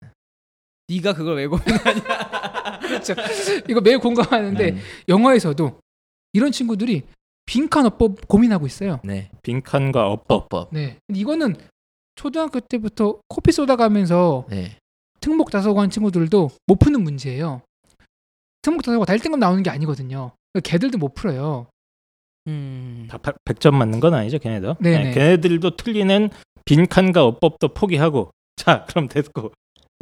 네가 0.87 1.13
그걸 1.13 1.37
왜 1.37 1.47
고민? 1.47 1.65
그렇죠. 2.81 3.15
이거 3.67 3.81
매우 3.81 3.99
공감하는데 3.99 4.71
음, 4.71 4.77
영어에서도 5.09 5.79
이런 6.33 6.51
친구들이 6.51 7.03
빈칸 7.47 7.87
어법 7.87 8.27
고민하고 8.27 8.67
있어요. 8.67 8.99
네. 9.03 9.31
빈칸과 9.41 10.09
어법. 10.11 10.49
법. 10.49 10.69
네. 10.71 10.97
근데 11.07 11.19
이거는 11.19 11.55
초등학교 12.15 12.59
때부터 12.59 13.19
코피 13.27 13.51
쏟아가면서 13.51 14.45
네. 14.49 14.77
특목 15.21 15.49
다소관 15.49 15.89
친구들도 15.89 16.51
못 16.67 16.79
푸는 16.79 17.01
문제예요. 17.01 17.61
특목 18.61 18.83
다소관 18.83 19.07
다 19.07 19.13
1등급 19.13 19.39
나오는 19.39 19.63
게 19.63 19.71
아니거든요. 19.71 20.31
그러니까 20.53 20.69
걔들도 20.69 20.99
못 20.99 21.15
풀어요. 21.15 21.67
음. 22.47 23.07
다 23.09 23.17
100점 23.17 23.73
맞는 23.73 23.99
건 23.99 24.13
아니죠, 24.13 24.37
걔네도. 24.39 24.77
네네. 24.79 25.09
예, 25.09 25.11
걔네들도 25.11 25.75
틀리는 25.77 26.29
빈칸과 26.65 27.23
어법도 27.25 27.69
포기하고. 27.73 28.31
자, 28.55 28.85
그럼 28.87 29.07
됐고. 29.07 29.51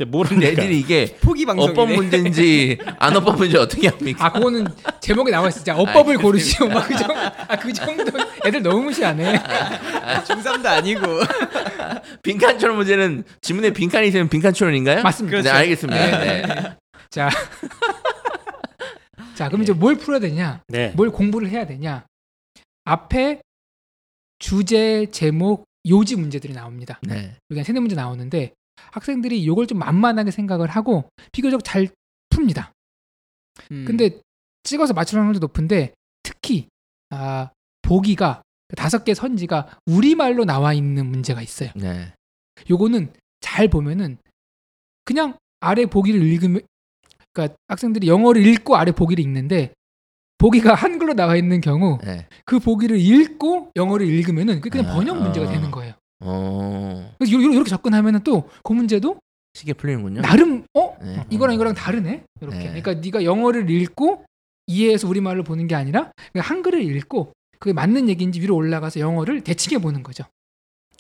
모르니까. 0.08 0.48
애들이 0.48 0.80
이게 0.80 1.16
포기 1.22 1.44
어법 1.44 1.56
방송이네. 1.76 1.96
문제인지 1.96 2.80
안 2.98 3.16
어법 3.16 3.36
문제 3.38 3.60
어떻게 3.60 3.90
합니까? 3.90 4.26
아, 4.26 4.32
그거는 4.32 4.66
제목에 5.00 5.30
나와 5.30 5.50
있어. 5.50 5.64
자, 5.64 5.78
어법을 5.78 6.18
고르시오. 6.18 6.68
막그 6.68 6.98
정도. 6.98 7.14
아, 7.16 7.56
그 7.60 7.72
정도. 7.72 8.04
애들 8.44 8.64
너무 8.64 8.82
무시하네. 8.86 9.38
중3도 10.26 10.66
아니고. 10.66 11.02
빈칸초론 12.24 12.78
문제는 12.78 13.24
지문에 13.42 13.72
빈칸이 13.72 14.08
있으면 14.08 14.30
빈칸초론인가요? 14.30 15.04
맞습니다. 15.04 15.42
네, 15.44 15.50
알겠습니다. 15.52 16.18
네. 16.18 16.42
네. 16.42 16.76
자. 17.12 17.30
자, 19.36 19.48
그럼 19.48 19.62
이제 19.62 19.74
뭘 19.74 19.96
풀어야 19.96 20.20
되냐? 20.20 20.62
네. 20.68 20.92
뭘 20.96 21.12
공부를 21.12 21.50
해야 21.50 21.68
되냐? 21.68 22.04
앞에 22.84 23.42
주제, 24.40 25.06
제목, 25.12 25.66
요지 25.88 26.16
문제들이 26.16 26.54
나옵니다. 26.54 27.00
네. 27.04 27.38
여기 27.50 27.60
한 27.60 27.63
세네 27.63 27.80
문제 27.80 27.96
나오는데 27.96 28.54
학생들이 28.92 29.42
이걸 29.42 29.68
좀 29.68 29.80
만만하게 29.80 30.32
생각을 30.32 30.70
하고 30.70 31.10
비교적 31.32 31.62
잘 31.63 31.90
풉니다. 32.30 32.72
음. 33.72 33.86
근데 33.86 34.20
찍어서 34.63 34.94
맞추는 34.94 35.24
확률도 35.24 35.40
높은데 35.40 35.94
특히 36.24 36.68
아, 37.10 37.52
보기가 37.82 38.42
그 38.68 38.75
다섯 38.75 39.04
개 39.04 39.13
선지가 39.13 39.80
우리말로 39.86 40.46
나와 40.46 40.74
있는 40.74 41.06
문제가 41.06 41.42
있어요. 41.42 41.70
네. 41.75 42.13
요거는 42.70 43.13
잘 43.42 43.68
보면은 43.68 44.18
그냥 45.06 45.38
아래 45.60 45.86
보기를 45.86 46.22
읽으면 46.22 46.62
그러니까 47.34 47.56
학생들이 47.68 48.08
영어를 48.08 48.46
읽고 48.46 48.75
아래 48.75 48.92
보기를 48.92 49.24
읽는데 49.24 49.74
보기가 50.44 50.74
한글로 50.76 51.14
나와 51.14 51.38
있는 51.38 51.62
경우 51.62 52.00
네. 52.04 52.28
그 52.44 52.60
보기를 52.60 53.00
읽고 53.00 53.72
영어를 53.78 54.06
읽으면은 54.06 54.60
그게 54.60 54.82
그냥 54.82 54.94
번역 54.94 55.16
아. 55.16 55.20
문제가 55.22 55.50
되는 55.50 55.72
거예요. 55.72 55.94
어. 56.20 57.16
그래서 57.18 57.38
이렇게 57.38 57.70
접근하면은 57.70 58.24
또 58.26 58.50
그 58.62 58.74
문제도 58.74 59.16
쉽게 59.54 59.72
풀리는군요. 59.74 60.22
나름 60.22 60.66
어 60.74 60.98
네. 61.02 61.24
이거랑 61.30 61.56
이거랑 61.56 61.76
다르네 61.76 62.24
이렇게. 62.42 62.58
네. 62.58 62.82
그러니까 62.82 62.94
네가 62.96 63.24
영어를 63.24 63.70
읽고 63.70 64.26
이해해서 64.68 65.08
우리말로 65.08 65.44
보는 65.44 65.68
게 65.68 65.76
아니라 65.76 66.12
한글을 66.36 66.82
읽고 66.84 67.32
그게 67.60 67.72
맞는 67.72 68.10
얘기인지 68.10 68.42
위로 68.42 68.56
올라가서 68.58 69.00
영어를 69.00 69.42
대칭해 69.42 69.82
보는 69.82 70.04
거죠. 70.04 70.26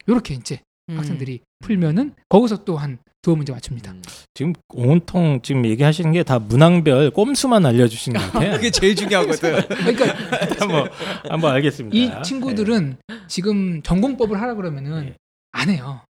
이렇게 0.07 0.35
이제 0.35 0.61
음. 0.89 0.97
학생들이 0.97 1.41
풀면은 1.59 2.13
거기서 2.29 2.63
또 2.63 2.77
한 2.77 2.97
두어 3.23 3.35
문제 3.35 3.51
맞춥니다. 3.53 3.91
음. 3.91 4.01
지금 4.35 4.53
온통 4.69 5.39
지금 5.41 5.65
얘기하시는 5.65 6.11
게 6.11 6.23
다 6.23 6.37
문항별 6.39 7.09
꼼수만 7.11 7.65
알려주신 7.65 8.13
것 8.13 8.19
같아요. 8.31 8.51
그게 8.57 8.69
제일 8.69 8.95
중요하거든. 8.95 9.61
그러니까 9.67 10.05
한번 10.59 10.89
한번 11.29 11.51
알겠습니다. 11.53 11.95
이 11.97 12.23
친구들은 12.23 12.97
지금 13.27 13.81
전공법을 13.81 14.39
하라 14.39 14.53
그러면은 14.55 15.05
네. 15.07 15.15
안 15.53 15.69
해요. 15.69 16.01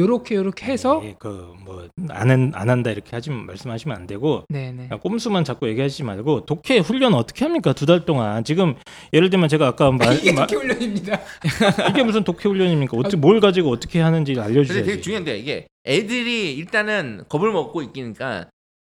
요렇게 0.00 0.34
요렇게 0.34 0.66
해서 0.66 1.00
그뭐안안 1.18 2.52
안 2.54 2.70
한다 2.70 2.90
이렇게 2.90 3.10
하지 3.12 3.30
말씀하시면 3.30 3.96
안 3.96 4.06
되고 4.06 4.44
네네 4.48 4.84
그냥 4.88 4.98
꼼수만 5.00 5.44
자꾸 5.44 5.68
얘기하시지 5.68 6.02
말고 6.04 6.46
독해 6.46 6.78
훈련 6.80 7.14
어떻게 7.14 7.44
합니까 7.44 7.72
두 7.72 7.86
달 7.86 8.04
동안 8.04 8.44
지금 8.44 8.74
예를 9.12 9.30
들면 9.30 9.48
제가 9.48 9.66
아까 9.68 9.90
말, 9.90 10.14
이게 10.18 10.32
말- 10.32 10.46
특기 10.46 10.60
훈련입니다. 10.62 11.20
이게 11.90 12.02
무슨 12.04 12.22
독해 12.24 12.42
훈련입니까? 12.44 12.96
어떻게 12.96 13.16
뭘 13.16 13.40
가지고 13.40 13.70
어떻게 13.70 14.00
하는지 14.00 14.38
알려주셔야지. 14.38 14.86
되게 14.88 15.00
중요한데 15.00 15.38
이게 15.38 15.66
애들이 15.86 16.54
일단은 16.54 17.24
겁을 17.28 17.50
먹고 17.52 17.82
있기니까 17.82 18.48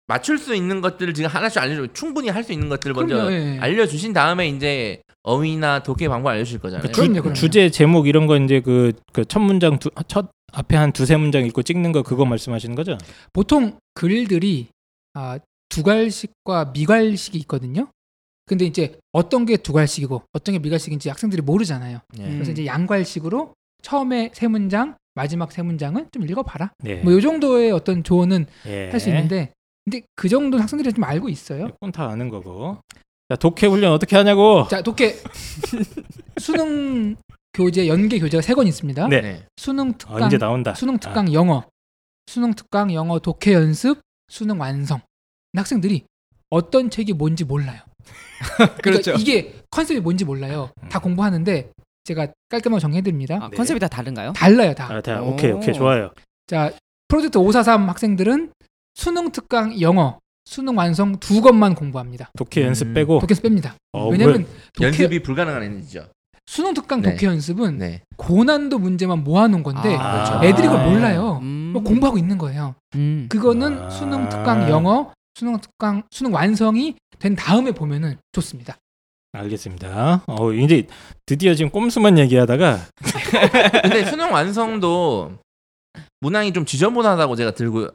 맞출 0.08 0.38
수 0.38 0.54
있는 0.56 0.82
것들을 0.82 1.14
지금 1.14 1.30
하나씩 1.30 1.62
알려주고 1.62 1.94
충분히 1.94 2.28
할 2.30 2.44
수 2.44 2.52
있는 2.52 2.68
것들을 2.70 2.94
먼저 2.94 3.16
그럼요, 3.16 3.32
예. 3.32 3.58
알려주신 3.62 4.12
다음에 4.14 4.50
이제 4.50 5.02
어휘나 5.24 5.84
독해 5.84 6.08
방법 6.10 6.30
알려주실 6.32 6.60
거잖아요. 6.60 6.82
그 6.88 6.92
주, 6.92 7.02
그럼요, 7.02 7.22
그럼요. 7.22 7.34
주제 7.36 7.70
제목 7.70 8.08
이런 8.08 8.28
거 8.28 8.38
이제 8.38 8.60
그 8.62 8.92
그 9.14 9.26
첫 9.26 9.40
문장 9.40 9.78
두, 9.80 9.90
첫 10.08 10.32
앞에 10.54 10.76
한 10.76 10.92
두세 10.92 11.16
문장 11.18 11.46
읽고 11.46 11.64
찍는 11.64 11.92
거 11.92 12.04
그거 12.04 12.26
말씀하시는 12.26 12.76
거죠? 12.76 12.98
보통 13.34 13.78
글들이 13.94 14.68
아, 15.14 15.38
두갈식과 15.70 16.72
미갈식이 16.74 17.38
있거든요. 17.40 17.88
근데 18.46 18.66
이제 18.66 18.98
어떤 19.12 19.46
게 19.46 19.58
두갈식이고 19.58 20.24
어떤 20.34 20.54
게 20.54 20.60
미갈식인지 20.60 21.10
학생들이 21.10 21.42
모르잖아요. 21.42 22.00
예. 22.20 22.24
음. 22.24 22.32
그래서 22.34 22.52
이제 22.52 22.66
양괄식으로 22.66 23.54
처음에 23.82 24.32
세 24.34 24.48
문장, 24.48 24.96
마지막 25.16 25.52
세 25.52 25.62
문장은 25.62 26.08
좀 26.12 26.28
읽어봐라. 26.28 26.72
네. 26.80 26.96
뭐요 27.04 27.22
정도의 27.22 27.72
어떤 27.72 28.04
조언은 28.04 28.46
예. 28.68 28.90
할수 28.90 29.10
있는데, 29.10 29.54
근데 29.86 30.02
그 30.16 30.28
정도 30.30 30.58
는 30.58 30.64
학생들이 30.64 30.92
좀 30.94 31.04
알고 31.04 31.30
있어요. 31.30 31.68
그건 31.74 31.92
다 31.92 32.08
아는 32.10 32.30
거고. 32.30 32.78
자 33.32 33.38
독해 33.38 33.68
훈련 33.68 33.94
어떻게 33.94 34.18
하냐고. 34.18 34.68
자, 34.70 34.82
독해 34.82 35.16
수능 36.38 37.16
교재 37.54 37.88
연계 37.88 38.20
교재가 38.20 38.42
세 38.42 38.54
권 38.56 38.68
있습니다. 38.68 39.08
네. 39.08 39.22
네. 39.22 39.46
수능 39.56 39.92
어, 39.92 39.94
특강, 39.98 40.28
이제 40.28 40.38
나온다. 40.38 40.74
수능 40.76 40.98
특강 40.98 41.32
영어, 41.32 41.64
수능 42.28 42.54
특강 42.54 42.94
영어 42.94 43.20
독해 43.20 43.54
연습, 43.54 44.02
수능 44.28 44.60
완성. 44.60 45.00
학생들이 45.56 46.04
어떤 46.50 46.90
책이 46.90 47.14
뭔지 47.14 47.46
몰라요. 47.46 47.80
그러니까 48.58 48.76
그렇죠. 48.82 49.14
이게 49.14 49.54
컨셉이 49.72 50.02
뭔지 50.02 50.26
몰라요. 50.26 50.72
다 50.90 51.00
음. 51.00 51.02
공부하는데 51.04 51.72
제가 52.04 52.28
깔끔하게 52.50 52.82
정해드립니다. 52.82 53.40
아, 53.42 53.50
네. 53.50 53.56
컨셉이 53.56 53.80
다 53.80 53.88
다른가요? 53.88 54.34
달라요 54.34 54.74
다. 54.74 54.92
아, 54.92 55.00
다 55.00 55.22
오. 55.22 55.32
오케이 55.32 55.52
오케이 55.52 55.74
좋아요. 55.74 56.12
자 56.48 56.70
프로젝트 57.08 57.38
543 57.38 57.88
학생들은 57.88 58.52
수능 58.96 59.32
특강 59.32 59.80
영어, 59.80 60.20
수능 60.46 60.78
완성 60.78 61.18
두 61.20 61.42
것만 61.42 61.76
공부합니다. 61.76 62.30
독해 62.38 62.66
음. 62.66 62.68
연습 62.70 62.94
빼고. 62.94 63.20
독해서 63.20 63.42
뺍니다. 63.42 63.74
어, 63.94 64.10
왜냐면 64.10 64.46
독해, 64.74 64.88
연습이 64.88 65.22
불가능한 65.22 65.64
애들이죠. 65.64 66.08
수능 66.48 66.74
특강 66.74 67.02
네. 67.02 67.12
독해 67.16 67.28
연습은 67.32 67.78
네. 67.78 68.02
고난도 68.18 68.80
문제만 68.80 69.24
모아놓은 69.24 69.64
건데 69.64 69.96
아, 69.98 70.40
그렇죠. 70.40 70.46
애들이 70.46 70.68
그걸 70.68 70.82
아. 70.82 70.90
몰라요. 70.90 71.40
음. 71.42 71.70
뭐 71.74 71.82
공부하고 71.84 72.18
있는 72.18 72.38
거예요. 72.38 72.76
음. 72.96 73.28
그거는 73.30 73.84
아. 73.84 73.90
수능 73.90 74.28
특강 74.28 74.70
영어, 74.70 75.14
수능 75.36 75.58
특강 75.62 76.04
수능 76.12 76.34
완성이 76.34 76.96
된 77.20 77.36
다음에 77.36 77.72
보면은 77.72 78.18
좋습니다. 78.34 78.76
알겠습니다. 79.34 80.24
어 80.28 80.52
이제 80.52 80.88
드디어 81.26 81.54
지금 81.54 81.72
꼼수만 81.72 82.18
얘기하다가 82.18 82.80
근데 83.84 84.04
수능 84.04 84.34
완성도 84.34 85.32
문항이 86.20 86.52
좀 86.52 86.66
지저분하다고 86.66 87.38
제가 87.38 87.52
들고 87.52 87.88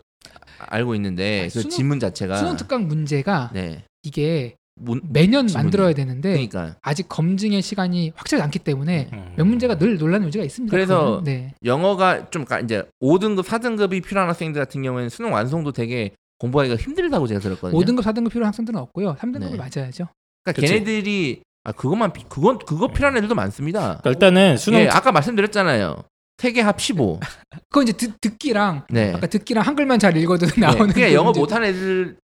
알고 0.59 0.95
있는데 0.97 1.43
아, 1.43 1.45
그 1.45 1.51
수능- 1.51 1.71
지문 1.71 2.01
자체가 2.01 2.37
수능 2.37 2.57
특강 2.57 2.89
문제가 2.89 3.51
네. 3.53 3.85
이게 4.03 4.57
문, 4.79 5.01
매년 5.09 5.47
지문이. 5.47 5.65
만들어야 5.65 5.95
되는데 5.95 6.31
그러니까 6.33 6.77
아직 6.83 7.09
검증의 7.09 7.63
시간이 7.63 8.13
확실하지 8.15 8.43
않기 8.45 8.59
때문에 8.59 9.09
음. 9.13 9.33
몇 9.37 9.45
문제가 9.47 9.79
늘 9.79 9.97
논란의 9.99 10.27
여지가 10.27 10.45
있습니다. 10.45 10.71
그래서. 10.71 11.23
네. 11.25 11.55
영어가 11.65 12.29
좀 12.31 12.45
가- 12.45 12.61
이제 12.61 12.83
5등급, 13.03 13.45
4등급이 13.45 14.05
필요한 14.05 14.29
학생들 14.29 14.61
같은 14.61 14.83
경우에는 14.83 15.09
수능 15.09 15.33
완성도 15.33 15.73
되게 15.73 16.11
공부하기가 16.41 16.77
힘들다고 16.77 17.27
제가 17.27 17.41
들었거든요. 17.41 17.81
5등급, 17.81 18.03
4등급 18.03 18.31
필요한 18.31 18.49
학생들은 18.49 18.79
없고요. 18.81 19.17
3등급을 19.17 19.53
네. 19.53 19.57
맞아야죠. 19.57 20.09
그러니까 20.45 20.53
그치. 20.61 20.67
걔네들이 20.67 21.41
아 21.65 21.73
그것만 21.73 22.13
피- 22.13 22.25
그건 22.29 22.59
그거 22.59 22.89
필요한 22.89 23.17
애들도 23.17 23.35
많습니다. 23.35 23.99
그러니까 24.03 24.11
일단은 24.11 24.57
수능 24.59 24.81
예, 24.81 24.89
아까 24.89 25.11
말씀드렸잖아요. 25.11 26.05
세계 26.39 26.61
합 26.61 26.81
15. 26.81 27.21
그건 27.71 27.85
이제 27.85 27.93
듣, 27.93 28.21
듣기랑 28.21 28.85
네. 28.91 29.13
아까 29.15 29.27
듣기랑 29.27 29.65
한글만 29.67 29.99
잘 29.99 30.17
읽어도 30.17 30.47
네. 30.47 30.61
나오는 30.61 30.93
그냥 30.93 31.09
그 31.09 31.15
영어. 31.15 31.33
못하는 31.33 31.69
애들 31.69 32.17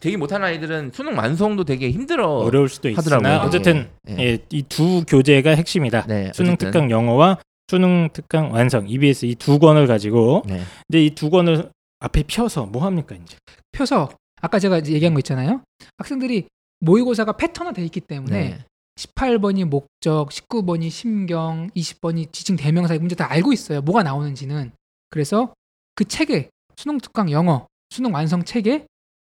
되게 0.00 0.16
못하는 0.16 0.46
아이들은 0.46 0.92
수능 0.94 1.16
완성도 1.16 1.64
되게 1.64 1.90
힘들어. 1.90 2.26
어려울 2.38 2.68
수도 2.70 2.88
있으나 2.88 3.16
하더라고요. 3.16 3.46
어쨌든 3.46 3.90
예. 4.08 4.16
예, 4.18 4.38
이두 4.50 5.04
교재가 5.06 5.50
핵심이다. 5.50 6.06
네, 6.08 6.30
수능 6.34 6.52
어쨌든. 6.54 6.70
특강 6.70 6.90
영어와 6.90 7.38
수능 7.68 8.08
특강 8.12 8.50
완성 8.52 8.88
EBS 8.88 9.26
이 9.26 9.34
두 9.36 9.58
권을 9.58 9.86
가지고 9.86 10.42
네. 10.46 10.62
이제 10.88 11.04
이 11.04 11.10
두 11.14 11.28
권을 11.28 11.70
앞에 12.00 12.22
펴서 12.26 12.64
뭐 12.64 12.82
합니까 12.86 13.14
이제? 13.14 13.36
펴서 13.72 14.08
아까 14.40 14.58
제가 14.58 14.78
이제 14.78 14.92
얘기한 14.94 15.12
거 15.12 15.20
있잖아요. 15.20 15.60
학생들이 15.98 16.46
모의고사가 16.80 17.36
패턴화 17.36 17.72
돼 17.72 17.84
있기 17.84 18.00
때문에 18.00 18.40
네. 18.40 18.58
18번이 18.96 19.64
목적, 19.64 20.28
19번이 20.28 20.90
심경, 20.90 21.70
20번이 21.70 22.32
지칭 22.32 22.56
대명사 22.56 22.94
이 22.94 22.98
문제 22.98 23.14
다 23.14 23.30
알고 23.30 23.52
있어요. 23.52 23.80
뭐가 23.80 24.02
나오는지는. 24.02 24.72
그래서 25.08 25.54
그 25.94 26.04
책에 26.04 26.50
수능 26.76 26.98
특강 26.98 27.30
영어, 27.30 27.66
수능 27.90 28.12
완성 28.14 28.44
책에 28.44 28.86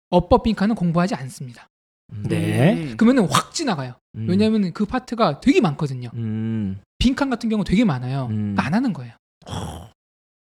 어법 0.10 0.44
빈칸은 0.44 0.76
공부하지 0.76 1.16
않습니다. 1.16 1.68
음. 2.14 2.24
네. 2.28 2.74
음. 2.74 2.98
그러면은 2.98 3.30
확 3.30 3.54
지나가요. 3.54 3.96
음. 4.16 4.28
왜냐하면 4.28 4.74
그 4.74 4.86
파트가 4.86 5.40
되게 5.42 5.62
많거든요. 5.62 6.10
음. 6.16 6.80
빈칸 6.98 7.30
같은 7.30 7.50
경우 7.50 7.64
되게 7.64 7.86
많아요. 7.86 8.28
음. 8.32 8.56
안 8.58 8.74
하는 8.74 8.94
거예요. 8.94 9.14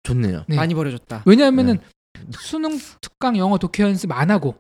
좋네요. 0.04 0.44
네. 0.48 0.56
많이 0.56 0.74
버려졌다. 0.74 1.24
왜냐하면은 1.26 1.80
수능 2.32 2.78
특강 3.02 3.38
영어 3.38 3.58
독해 3.58 3.88
연습 3.88 4.12
안 4.12 4.30
하고 4.30 4.56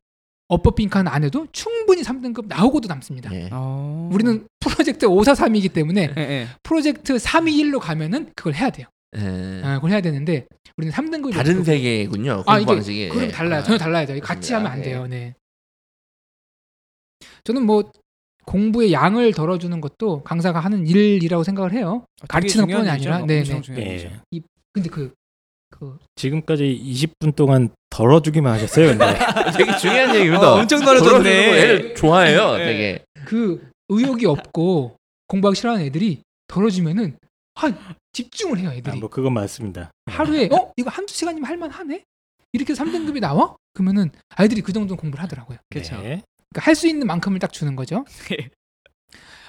어법 0.54 0.76
빈칸 0.76 1.08
안 1.08 1.24
해도 1.24 1.48
충분히 1.52 2.02
3등급 2.04 2.48
나오고도 2.48 2.88
남습니다. 2.88 3.30
네. 3.30 3.50
어. 3.52 4.10
우리는 4.12 4.48
프로젝트 4.60 5.08
543이기 5.08 5.74
때문에 5.74 6.14
예, 6.16 6.22
예. 6.22 6.48
프로젝트 6.62 7.16
321로 7.16 7.80
가면은 7.80 8.32
그걸 8.36 8.54
해야 8.54 8.70
돼요. 8.70 8.88
네. 9.12 9.62
아, 9.64 9.76
그걸 9.76 9.92
해야 9.92 10.02
되는데 10.02 10.46
우리는 10.78 10.94
3등급이 10.94 11.34
다른 11.34 11.64
세계군요. 11.64 12.36
공부 12.38 12.52
아, 12.52 12.60
이게 12.60 12.66
방식이. 12.66 13.10
그럼 13.10 13.32
달라요. 13.32 13.60
아. 13.60 13.64
전혀 13.64 13.78
달라야 13.78 14.06
돼요. 14.06 14.20
같이 14.22 14.50
그렇습니다. 14.52 14.58
하면 14.58 14.72
안 14.72 14.78
네. 14.80 14.84
돼요. 14.84 15.08
네. 15.08 15.36
저는 17.44 17.66
뭐 17.66 17.92
공부의 18.46 18.92
양을 18.94 19.34
덜어주는 19.34 19.80
것도 19.82 20.24
강사가 20.24 20.60
하는 20.60 20.86
일이라고 20.86 21.44
생각을 21.44 21.74
해요. 21.74 22.06
되게 22.18 22.28
가르치는 22.28 22.70
일이죠. 22.70 22.90
아니라, 22.92 23.26
네, 23.26 23.44
네. 23.44 24.22
예. 24.34 24.42
근데 24.74 24.90
그, 24.90 25.14
그 25.70 25.98
지금까지 26.16 26.64
20분 26.84 27.36
동안 27.36 27.70
덜어주기만 27.94 28.54
하셨어요. 28.54 28.88
근데 28.90 29.06
되게 29.58 29.78
중요한 29.78 30.16
얘기입니다. 30.16 30.52
어, 30.54 30.60
엄청 30.60 30.84
덜어줬네. 30.84 31.30
애를 31.30 31.96
좋아해요. 31.96 32.58
네. 32.58 32.66
되게. 32.66 33.06
그 33.26 33.70
의욕이 33.90 34.26
없고 34.26 34.98
공부하기 35.28 35.56
싫어하는 35.56 35.86
애들이 35.86 36.22
덜어주면은 36.48 37.18
한 37.56 37.78
집중을 38.14 38.58
해요 38.58 38.70
아, 38.70 38.74
애들이 38.74 39.00
뭐 39.00 39.10
그건 39.10 39.34
맞습니다. 39.34 39.92
하루에 40.08 40.50
어 40.52 40.72
이거 40.76 40.90
한두 40.90 41.14
시간이면 41.14 41.48
할만하네 41.48 42.04
이렇게 42.54 42.74
3등급이 42.74 43.20
나와 43.20 43.56
그러면은 43.74 44.10
아이들이 44.30 44.62
그 44.62 44.74
정도 44.74 44.96
공부를 44.96 45.24
하더라고요 45.24 45.60
그렇죠. 45.70 45.96
네. 45.98 46.24
그러니까 46.50 46.62
할 46.66 46.76
수 46.76 46.88
있는 46.88 47.06
만큼을 47.08 47.38
딱 47.40 47.54
주는 47.54 47.76
거죠 47.76 48.06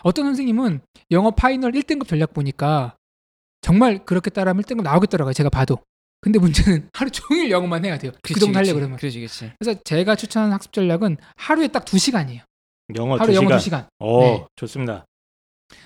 어떤 0.03 0.27
선생님은 0.27 0.81
영어 1.13 1.31
파이널 1.31 1.73
1등급 1.73 2.07
전략 2.07 2.35
보니까 2.35 2.95
정말 3.63 4.05
그렇게 4.05 4.29
따라하면 4.31 4.63
1등급 4.65 4.83
나오겠더라고요 4.83 5.33
제가 5.33 5.49
봐도 5.49 5.79
근데 6.25 6.39
문제는 6.39 6.89
하루 6.95 7.11
종일 7.11 7.51
영어만 7.51 7.85
해야 7.85 7.99
돼요 7.99 8.11
그 8.23 8.33
정도 8.41 8.59
하려고 8.59 8.77
그러면 8.77 8.97
그렇지, 8.97 9.19
그렇지. 9.19 9.53
그래서 9.59 9.79
제가 9.85 10.17
추천하는 10.17 10.55
학습 10.55 10.73
전략은 10.73 11.19
하루에 11.37 11.69
딱 11.69 11.85
2시간이에요 11.85 12.41
영어 12.97 13.17
하루 13.17 13.27
두 13.27 13.35
영어 13.35 13.59
시간. 13.59 13.83
2시간 13.83 13.89
어, 13.99 14.21
네. 14.21 14.45
좋습니다. 14.57 15.05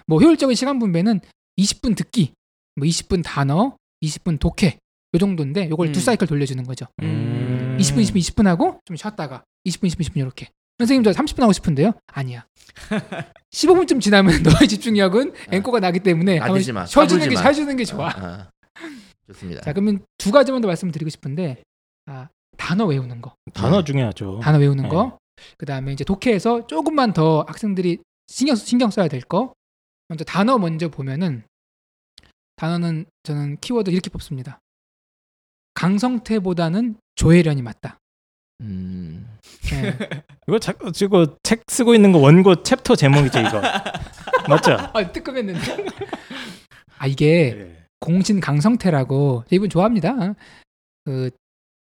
뭐 0.07 0.21
효율적인 0.21 0.55
시간 0.55 0.79
분배는 0.79 1.21
20분 1.59 1.97
듣기, 1.97 2.33
뭐 2.77 2.87
20분 2.87 3.25
단어, 3.25 3.77
20분 4.05 4.39
독해 4.39 4.79
요 5.15 5.19
정도인데 5.19 5.69
요걸 5.71 5.91
두 5.91 5.99
음. 5.99 6.03
사이클 6.03 6.27
돌려주는 6.29 6.63
거죠. 6.65 6.87
음. 7.03 7.77
20분, 7.81 8.03
20분, 8.03 8.17
20분 8.19 8.45
하고 8.45 8.81
좀 8.85 8.97
쉬었다가 8.97 9.43
20분, 9.67 9.89
20분, 9.89 10.01
20분 10.01 10.17
이렇게. 10.19 10.49
선생님 10.79 11.03
저 11.03 11.11
30분 11.11 11.41
하고 11.41 11.53
싶은데요? 11.53 11.93
아니야. 12.13 12.47
15분쯤 13.53 14.01
지나면 14.01 14.43
너의 14.45 14.69
집중력은 14.69 15.33
아. 15.49 15.55
앵꼬가 15.57 15.81
나기 15.81 15.99
때문에 16.01 16.39
마. 16.73 16.87
쉬어주는 16.87 17.29
게. 17.29 17.37
쉬어주는 17.37 17.77
게 17.77 17.85
좋아. 17.85 18.11
아, 18.11 18.51
좋습니다. 19.29 19.61
자 19.63 19.73
그러면 19.73 20.05
두 20.19 20.31
가지만 20.33 20.61
더 20.61 20.69
말씀드리고 20.69 21.09
싶은데 21.11 21.63
아, 22.07 22.29
단어 22.57 22.87
외우는 22.87 23.21
거, 23.21 23.35
단어 23.55 23.85
중요하죠. 23.85 24.41
단어 24.43 24.59
외우는 24.59 24.85
네. 24.85 24.89
거. 24.89 25.19
그 25.57 25.67
다음에 25.67 25.93
이제 25.93 26.05
독해에서 26.05 26.67
조금만 26.67 27.13
더 27.13 27.45
학생들이 27.47 27.99
신경 28.27 28.57
신경 28.57 28.91
써야 28.91 29.09
될 29.09 29.21
거. 29.21 29.55
먼저 30.09 30.25
단어 30.25 30.59
먼저 30.59 30.89
보면은 30.89 31.45
단어는 32.57 33.07
저는 33.23 33.59
키워드 33.61 33.91
이렇게 33.91 34.11
뽑습니다. 34.11 34.59
강성태보다는 35.75 36.97
조혜련이 37.15 37.63
맞다. 37.63 37.99
음. 38.63 39.39
네. 39.71 39.97
이거 40.49 40.59
자, 40.59 40.75
지금 40.93 41.27
책 41.45 41.63
쓰고 41.69 41.95
있는 41.95 42.11
거 42.11 42.19
원고 42.19 42.63
챕터 42.63 42.97
제목이죠 42.97 43.41
이거. 43.41 43.61
맞죠? 44.49 44.73
아 44.73 45.13
뜨끔했는데. 45.13 45.61
아 46.99 47.07
이게 47.07 47.55
네. 47.55 47.87
공신 48.01 48.41
강성태라고 48.41 49.45
이분 49.51 49.69
좋아합니다. 49.69 50.35
그 51.05 51.31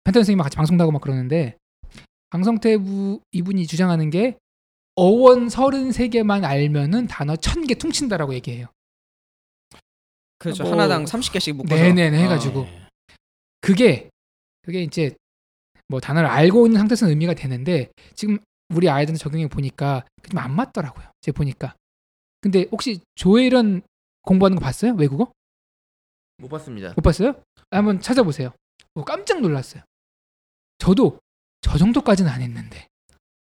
펜타 0.05 0.21
선생님과 0.21 0.45
같이 0.45 0.57
방송도 0.57 0.83
하고 0.83 0.93
막 0.93 1.01
그러는데 1.03 1.57
강성태 2.31 2.79
부, 2.79 3.21
이분이 3.33 3.67
주장하는 3.67 4.11
게 4.11 4.39
어원 4.95 5.49
33개만 5.49 6.45
알면은 6.45 7.07
단어 7.07 7.35
1000개 7.35 7.79
퉁친다라고 7.79 8.35
얘기해요. 8.35 8.67
그렇죠. 10.39 10.63
뭐- 10.65 10.73
하나당 10.73 11.05
30개씩 11.05 11.55
묶어서. 11.55 11.75
네네네 11.75 12.23
해 12.23 12.29
가지고 12.29 12.63
네. 12.65 12.87
그게 13.61 14.11
그게 14.63 14.83
이제 14.83 15.15
뭐 15.89 16.01
단어를 16.01 16.29
알고 16.29 16.67
있는 16.67 16.79
상태에서는 16.79 17.11
의미가 17.11 17.35
되는데 17.35 17.91
지금 18.15 18.39
우리 18.75 18.89
아이들은 18.89 19.17
적용해 19.19 19.49
보니까 19.49 20.05
좀 20.31 20.39
안 20.41 20.55
맞더라고요. 20.55 21.07
제가 21.21 21.37
보니까. 21.37 21.75
근데 22.41 22.67
혹시 22.73 23.01
조혜련 23.15 23.83
공부하는 24.23 24.57
거 24.57 24.61
봤어요? 24.65 24.95
외국어? 24.95 25.31
못 26.39 26.49
봤습니다. 26.49 26.93
못 26.95 27.03
봤어요? 27.03 27.35
한번 27.71 28.01
찾아보세요. 28.01 28.53
뭐 28.95 29.05
깜짝 29.05 29.41
놀랐어요. 29.41 29.83
저도 30.79 31.19
저 31.63 31.79
정도까지는 31.79 32.31
안 32.31 32.43
했는데. 32.43 32.87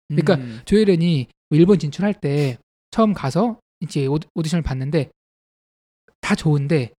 그러니까 0.09 0.35
음. 0.35 0.61
조혜련이 0.65 1.27
뭐 1.49 1.59
일본 1.59 1.79
진출할 1.79 2.15
때 2.21 2.59
처음 2.91 3.15
가서 3.15 3.59
이제 3.81 4.07
오디- 4.07 4.29
오디션을 4.35 4.63
봤는데 4.63 5.11
다 6.21 6.35
좋은데 6.35 6.93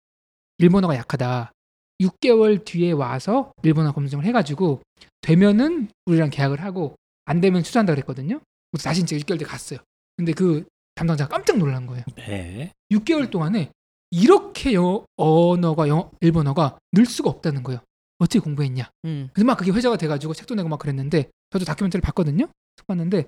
일본어가 0.58 0.96
약하다. 0.96 1.52
6개월 2.00 2.64
뒤에 2.64 2.90
와서 2.92 3.52
일본어 3.62 3.92
검증을 3.92 4.24
해가지고 4.24 4.82
되면은 5.20 5.88
우리랑 6.06 6.30
계약을 6.30 6.60
하고 6.62 6.96
안 7.24 7.40
되면 7.40 7.62
취소한다 7.62 7.94
그랬거든요. 7.94 8.40
그래서 8.72 8.88
다시 8.88 9.02
이제 9.02 9.16
6개월 9.18 9.38
뒤에 9.38 9.46
갔어요. 9.46 9.78
근데 10.16 10.32
그 10.32 10.64
담당자가 10.96 11.28
깜짝 11.28 11.56
놀란 11.58 11.86
거예요. 11.86 12.04
네. 12.16 12.72
6개월 12.90 13.30
동안에 13.30 13.70
이렇게 14.14 14.74
영어, 14.74 15.04
언어가 15.16 15.88
영어, 15.88 16.10
일본어가 16.20 16.78
늘 16.92 17.04
수가 17.04 17.30
없다는 17.30 17.62
거예요. 17.64 17.80
어떻게 18.18 18.38
공부했냐? 18.38 18.88
음. 19.06 19.28
그래서 19.34 19.44
막 19.44 19.56
그게 19.58 19.72
회자가 19.72 19.96
돼가지고 19.96 20.34
책도 20.34 20.54
내고 20.54 20.68
막 20.68 20.78
그랬는데 20.78 21.30
저도 21.50 21.64
다큐멘터리를 21.64 22.00
봤거든요. 22.06 22.46
봤는데 22.86 23.24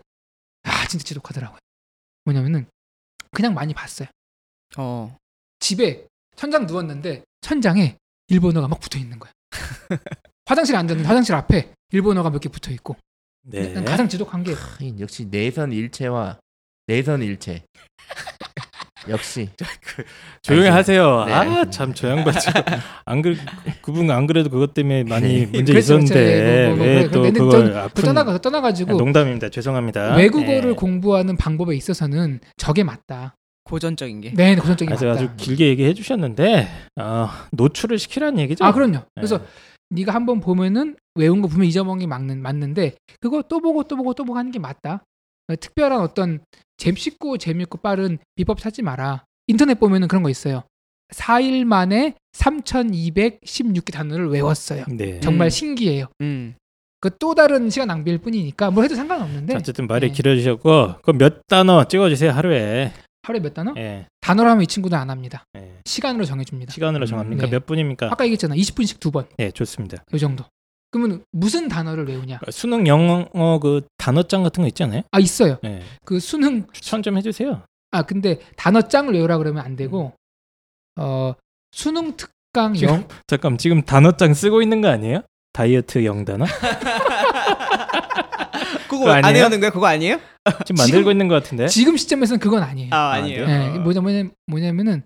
아 0.62 0.86
진짜 0.86 1.04
지독하더라고요. 1.04 1.58
뭐냐면은 2.24 2.66
그냥 3.32 3.52
많이 3.54 3.74
봤어요. 3.74 4.08
어. 4.76 5.16
집에 5.58 6.06
천장 6.36 6.66
누웠는데 6.66 7.24
천장에 7.40 7.96
일본어가 8.28 8.68
막 8.68 8.78
붙어 8.78 8.98
있는 8.98 9.18
거야. 9.18 9.32
화장실 10.46 10.76
앉았는데 10.76 11.06
화장실 11.08 11.34
앞에 11.34 11.72
일본어가 11.90 12.30
몇 12.30 12.38
개 12.40 12.48
붙어 12.48 12.70
있고 12.70 12.96
네. 13.42 13.72
난 13.72 13.84
가장 13.84 14.08
지독한 14.08 14.44
게 14.44 14.52
하긴 14.52 15.00
역시 15.00 15.26
내선 15.26 15.72
일체와 15.72 16.38
내선 16.86 17.22
일체. 17.22 17.64
역시 19.08 19.48
조용히 20.42 20.68
하세요. 20.68 21.24
네, 21.26 21.32
아 21.32 21.40
알겠습니다. 21.40 21.70
참저 21.70 22.08
양반 22.10 22.38
지금 22.38 22.62
안 23.04 23.22
그래 23.22 23.36
그분 23.82 24.10
안 24.10 24.26
그래도 24.26 24.50
그것 24.50 24.74
때문에 24.74 25.04
많이 25.04 25.40
네. 25.40 25.46
문제 25.46 25.72
그렇죠. 25.72 25.94
있었는데 25.94 26.14
네, 26.14 26.66
뭐, 26.68 26.76
뭐, 26.76 26.86
왜. 26.86 27.10
또 27.10 27.22
근데 27.22 27.38
그걸 27.38 27.72
또 27.72 27.78
아픈 27.78 28.04
떠나가 28.04 28.38
떠나가지고 28.38 28.94
아, 28.94 28.96
농담입니다. 28.96 29.48
죄송합니다. 29.48 30.16
외국어를 30.16 30.70
네. 30.70 30.72
공부하는 30.76 31.36
방법에 31.36 31.74
있어서는 31.76 32.40
저게 32.56 32.84
맞다. 32.84 33.34
고전적인 33.64 34.20
게. 34.20 34.32
네, 34.34 34.54
고전적인 34.54 34.86
그래서 34.86 35.06
맞다. 35.06 35.20
아주 35.20 35.30
길게 35.36 35.66
얘기해 35.68 35.94
주셨는데 35.94 36.68
어, 37.00 37.28
노출을 37.52 37.98
시키라는 37.98 38.38
얘기죠. 38.40 38.64
아 38.64 38.72
그럼요. 38.72 39.00
그래서 39.14 39.38
네. 39.38 39.44
네가 39.90 40.14
한번 40.14 40.40
보면은 40.40 40.96
외운 41.14 41.42
거 41.42 41.48
보면 41.48 41.66
잊어먹는 41.66 42.00
게 42.00 42.06
맞는 42.06 42.42
맞는데 42.42 42.94
그거 43.20 43.42
또 43.48 43.60
보고 43.60 43.84
또 43.84 43.96
보고 43.96 44.14
또 44.14 44.24
보고 44.24 44.38
하는 44.38 44.50
게 44.50 44.58
맞다. 44.58 45.04
어, 45.48 45.56
특별한 45.56 46.00
어떤 46.00 46.40
재밌고 46.76 47.38
재밌고 47.38 47.78
빠른 47.78 48.18
비법 48.34 48.58
찾지 48.60 48.82
마라. 48.82 49.24
인터넷 49.46 49.78
보면은 49.78 50.08
그런 50.08 50.22
거 50.22 50.30
있어요. 50.30 50.64
4일 51.14 51.64
만에 51.64 52.14
3,216개 52.32 53.92
단어를 53.92 54.28
외웠어요. 54.28 54.84
네. 54.88 55.20
정말 55.20 55.46
음. 55.46 55.50
신기해요. 55.50 56.06
음. 56.20 56.54
그또 57.00 57.34
다른 57.34 57.70
시간 57.70 57.88
낭비일 57.88 58.18
뿐이니까 58.18 58.70
뭐 58.70 58.82
해도 58.82 58.96
상관없는데 58.96 59.52
자, 59.52 59.58
어쨌든 59.58 59.86
말이 59.86 60.08
네. 60.08 60.12
길어지셨고 60.12 61.02
그몇 61.02 61.42
단어 61.46 61.84
찍어주세요 61.84 62.32
하루에. 62.32 62.92
하루에 63.22 63.40
몇 63.40 63.54
단어? 63.54 63.74
예. 63.76 64.06
단어로 64.20 64.48
하면 64.50 64.62
이 64.62 64.66
친구들 64.66 64.96
안 64.96 65.10
합니다. 65.10 65.44
예. 65.56 65.74
시간으로 65.84 66.24
정해줍니다. 66.24 66.72
시간으로 66.72 67.06
정합니까? 67.06 67.44
네. 67.44 67.50
몇 67.50 67.66
분입니까? 67.66 68.06
아까 68.10 68.24
얘기했잖아. 68.24 68.54
20분씩 68.56 68.98
두 68.98 69.10
번. 69.10 69.26
예, 69.38 69.50
좋습니다. 69.50 70.02
요 70.12 70.18
정도. 70.18 70.44
그러면 70.96 71.24
무슨 71.32 71.68
단어를 71.68 72.08
외우냐? 72.08 72.40
수능 72.50 72.86
영어 72.86 73.58
그 73.60 73.86
단어장 73.98 74.42
같은 74.42 74.62
거 74.62 74.68
있잖아요. 74.68 75.02
아 75.10 75.18
있어요. 75.18 75.58
네. 75.62 75.82
그 76.04 76.20
수능 76.20 76.66
추천 76.72 77.02
좀 77.02 77.16
해주세요. 77.16 77.62
아 77.90 78.02
근데 78.02 78.40
단어장을 78.56 79.12
외우라 79.12 79.38
그러면 79.38 79.64
안 79.64 79.76
되고 79.76 80.12
어 80.98 81.34
수능 81.72 82.16
특강 82.16 82.80
영 82.82 83.06
잠깐 83.26 83.58
지금 83.58 83.82
단어장 83.82 84.34
쓰고 84.34 84.62
있는 84.62 84.80
거 84.80 84.88
아니에요? 84.88 85.22
다이어트 85.52 86.04
영단어 86.04 86.44
그거 88.88 88.98
그거 88.98 89.10
안 89.10 89.24
아니에요? 89.24 89.44
외우는 89.44 89.60
거야? 89.60 89.70
그거 89.70 89.86
아니에요? 89.86 90.20
지금 90.64 90.76
만들고 90.78 91.10
있는 91.10 91.28
것 91.28 91.34
같은데. 91.34 91.66
지금 91.68 91.96
시점에서는 91.96 92.38
그건 92.40 92.62
아니에요. 92.62 92.90
아 92.92 92.96
아, 92.96 93.12
아니에요. 93.14 93.46
네. 93.46 93.72
예, 93.74 93.78
뭐냐 93.78 94.00
뭐냐 94.00 94.30
뭐냐면은 94.46 95.02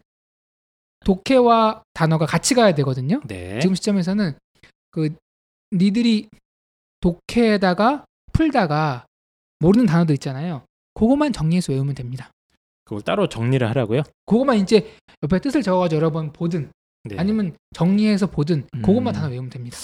독해와 1.04 1.82
단어가 1.94 2.26
같이 2.26 2.54
가야 2.54 2.74
되거든요. 2.74 3.20
네. 3.26 3.58
지금 3.60 3.74
시점에서는 3.74 4.34
그 4.90 5.14
니들이 5.72 6.28
독해에다가 7.00 8.04
풀다가 8.32 9.06
모르는 9.60 9.86
단어들 9.86 10.14
있잖아요. 10.14 10.62
그것만 10.94 11.32
정리해서 11.32 11.72
외우면 11.72 11.94
됩니다. 11.94 12.30
그걸 12.84 13.02
따로 13.02 13.28
정리를 13.28 13.66
하라고요. 13.68 14.02
그것만 14.26 14.58
이제 14.58 14.92
옆에 15.22 15.38
뜻을 15.40 15.62
적어가지고 15.62 15.96
여러 16.00 16.10
번 16.10 16.32
보든 16.32 16.70
네. 17.04 17.16
아니면 17.18 17.54
정리해서 17.74 18.26
보든 18.26 18.64
음. 18.74 18.82
그것만 18.82 19.14
단어 19.14 19.28
외우면 19.28 19.50
됩니다. 19.50 19.76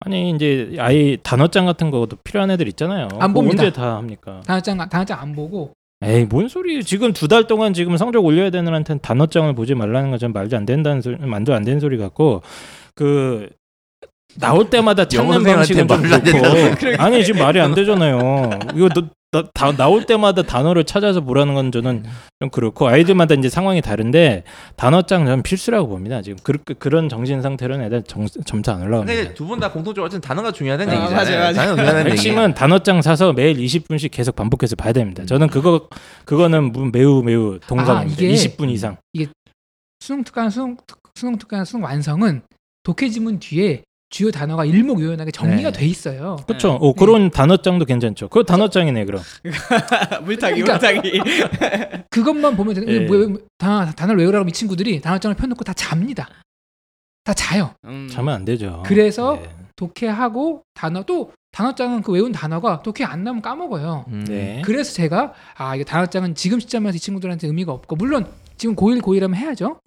아니 0.00 0.30
이제 0.30 0.74
아예 0.78 1.16
단어장 1.22 1.66
같은 1.66 1.90
것도 1.90 2.16
필요한 2.24 2.50
애들 2.50 2.66
있잖아요. 2.68 3.08
안 3.18 3.32
봅니다. 3.34 3.62
언제 3.62 3.72
다 3.72 3.96
합니까? 3.96 4.40
단어장 4.46 4.78
단어장 4.88 5.20
안 5.20 5.34
보고 5.34 5.72
에이 6.02 6.24
뭔 6.24 6.48
소리? 6.48 6.82
지금 6.82 7.12
두 7.12 7.28
달 7.28 7.46
동안 7.46 7.74
지금 7.74 7.96
성적 7.98 8.24
올려야 8.24 8.48
되는 8.50 8.72
애한테는 8.72 9.00
단어장을 9.00 9.54
보지 9.54 9.74
말라는 9.74 10.10
건좀 10.10 10.32
말도 10.32 10.56
안 10.56 10.64
된다는 10.64 11.02
소리, 11.02 11.16
말도 11.16 11.52
안 11.54 11.62
되는 11.62 11.78
소리 11.78 11.98
같고 11.98 12.42
그 12.94 13.50
나올 14.36 14.70
때마다 14.70 15.06
찾는 15.08 15.42
방식은 15.42 15.88
좀 15.88 16.02
그렇고 16.02 17.02
아니 17.02 17.24
지금 17.24 17.40
말이 17.40 17.60
안 17.60 17.74
되잖아요. 17.74 18.50
이거 18.74 18.88
너, 18.94 19.02
나, 19.32 19.44
다 19.54 19.70
나올 19.76 20.04
때마다 20.06 20.42
단어를 20.42 20.84
찾아서 20.84 21.20
보라는 21.20 21.54
건 21.54 21.70
저는 21.70 22.04
좀 22.40 22.50
그렇고 22.50 22.88
아이들마다 22.88 23.34
이제 23.34 23.48
상황이 23.48 23.80
다른데 23.80 24.42
단어장 24.76 25.24
저는 25.26 25.42
필수라고 25.42 25.88
봅니다. 25.88 26.20
지금 26.22 26.38
그, 26.42 26.54
그, 26.78 26.88
런 26.88 27.08
정신 27.08 27.40
상태로는 27.42 27.84
애들 27.86 28.02
정, 28.04 28.26
점수 28.44 28.70
안 28.72 28.80
그러니까 28.80 28.98
올라갑니다. 29.00 29.34
두분 29.34 29.60
다 29.60 29.70
공통적으로 29.70 30.06
어쨌든 30.06 30.26
단어가 30.26 30.50
중요하다는 30.50 30.92
아, 30.92 30.96
얘기잖아요. 30.96 31.24
맞아요, 31.24 31.38
맞아요. 31.40 31.54
단어가 31.54 31.74
중요하다는 31.76 32.06
얘기. 32.06 32.10
핵심은 32.12 32.54
단어장 32.54 33.02
사서 33.02 33.32
매일 33.32 33.56
20분씩 33.58 34.10
계속 34.10 34.34
반복해서 34.34 34.74
봐야 34.74 34.92
됩니다. 34.92 35.24
저는 35.26 35.48
그거 35.48 35.88
그거는 36.24 36.72
무- 36.72 36.90
매우 36.92 37.22
매우 37.22 37.58
동감합니다. 37.66 38.20
아, 38.22 38.26
이게- 38.26 38.32
20분 38.34 38.70
이상. 38.70 38.96
수능 40.00 40.24
특강 40.24 40.48
수능 40.50 40.76
특- 40.86 40.98
수능 41.14 41.36
특강 41.38 41.64
수능 41.64 41.84
완성은 41.84 42.42
독해 42.82 43.10
지문 43.10 43.38
뒤에 43.38 43.82
주요 44.10 44.30
단어가 44.32 44.64
일목요연하게 44.64 45.30
정리가 45.30 45.70
네. 45.70 45.78
돼 45.78 45.86
있어요. 45.86 46.36
그렇죠. 46.46 46.72
어, 46.72 46.92
그런 46.94 47.30
단어장도 47.30 47.84
괜찮죠. 47.84 48.28
그거 48.28 48.42
단어장이네 48.42 49.04
그럼. 49.04 49.22
물타기 50.24 50.62
그러니까- 50.62 50.92
물타기. 50.92 51.20
그것만 52.10 52.56
보면 52.56 52.74
되는 52.74 52.88
예. 52.88 53.00
뭐, 53.06 53.16
뭐, 53.28 53.38
단어, 53.56 53.90
단어를 53.92 54.20
외우라고 54.20 54.48
이 54.48 54.52
친구들이 54.52 55.00
단어장을 55.00 55.36
펴놓고 55.36 55.62
다 55.62 55.72
잡니다. 55.74 56.28
다 57.22 57.32
자요. 57.34 57.74
음. 57.84 58.08
자면 58.10 58.34
안 58.34 58.44
되죠. 58.44 58.82
그래서 58.84 59.36
네. 59.40 59.48
독해하고 59.76 60.62
단어 60.74 61.04
또 61.04 61.32
단어장은 61.52 62.02
그 62.02 62.12
외운 62.12 62.32
단어가 62.32 62.82
독해 62.82 63.04
안 63.04 63.22
나면 63.22 63.42
까먹어요. 63.42 64.06
음. 64.08 64.24
네. 64.24 64.60
그래서 64.64 64.92
제가 64.92 65.34
아 65.56 65.76
이거 65.76 65.84
단어장은 65.84 66.34
지금 66.34 66.58
시점에서 66.58 66.96
이 66.96 66.98
친구들한테 66.98 67.46
의미가 67.46 67.72
없고 67.72 67.94
물론 67.96 68.26
지금 68.56 68.74
고1 68.74 69.00
고1하면 69.02 69.34
해야죠. 69.36 69.80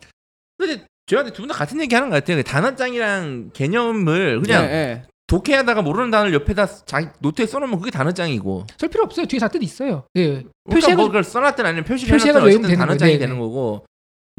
근데 0.58 0.86
저한테 1.06 1.32
두 1.34 1.42
분 1.44 1.48
다 1.50 1.54
같은 1.56 1.80
얘기 1.82 1.94
하는 1.96 2.10
것 2.10 2.16
같아요. 2.16 2.38
그 2.38 2.44
단어장이랑 2.44 3.52
개념을 3.54 4.42
그냥 4.42 4.63
네, 4.63 4.70
네. 4.72 5.04
독해하다가 5.28 5.82
모르는 5.82 6.12
단어를 6.12 6.34
옆에다 6.34 6.66
자기 6.86 7.08
노트에 7.20 7.46
써놓으면 7.46 7.80
그게 7.80 7.92
단어장이고. 7.92 8.66
쓸 8.78 8.89
필요 8.89 9.04
없어요. 9.04 9.26
뒤에 9.26 9.39
다 9.39 9.48
뜻 9.48 9.62
있어요. 9.63 10.04
예. 10.16 10.44
그러니까 10.66 10.88
표시해가- 10.88 10.96
뭐 10.96 11.08
그걸 11.08 11.24
써놨든 11.24 11.66
아니면 11.66 11.86
해놨든 11.86 12.10
외우면 12.36 12.48
어쨌든 12.48 12.76
단어장이 12.78 13.12
거예요. 13.13 13.20
되는 13.20 13.36
네, 13.36 13.39
거고. 13.42 13.86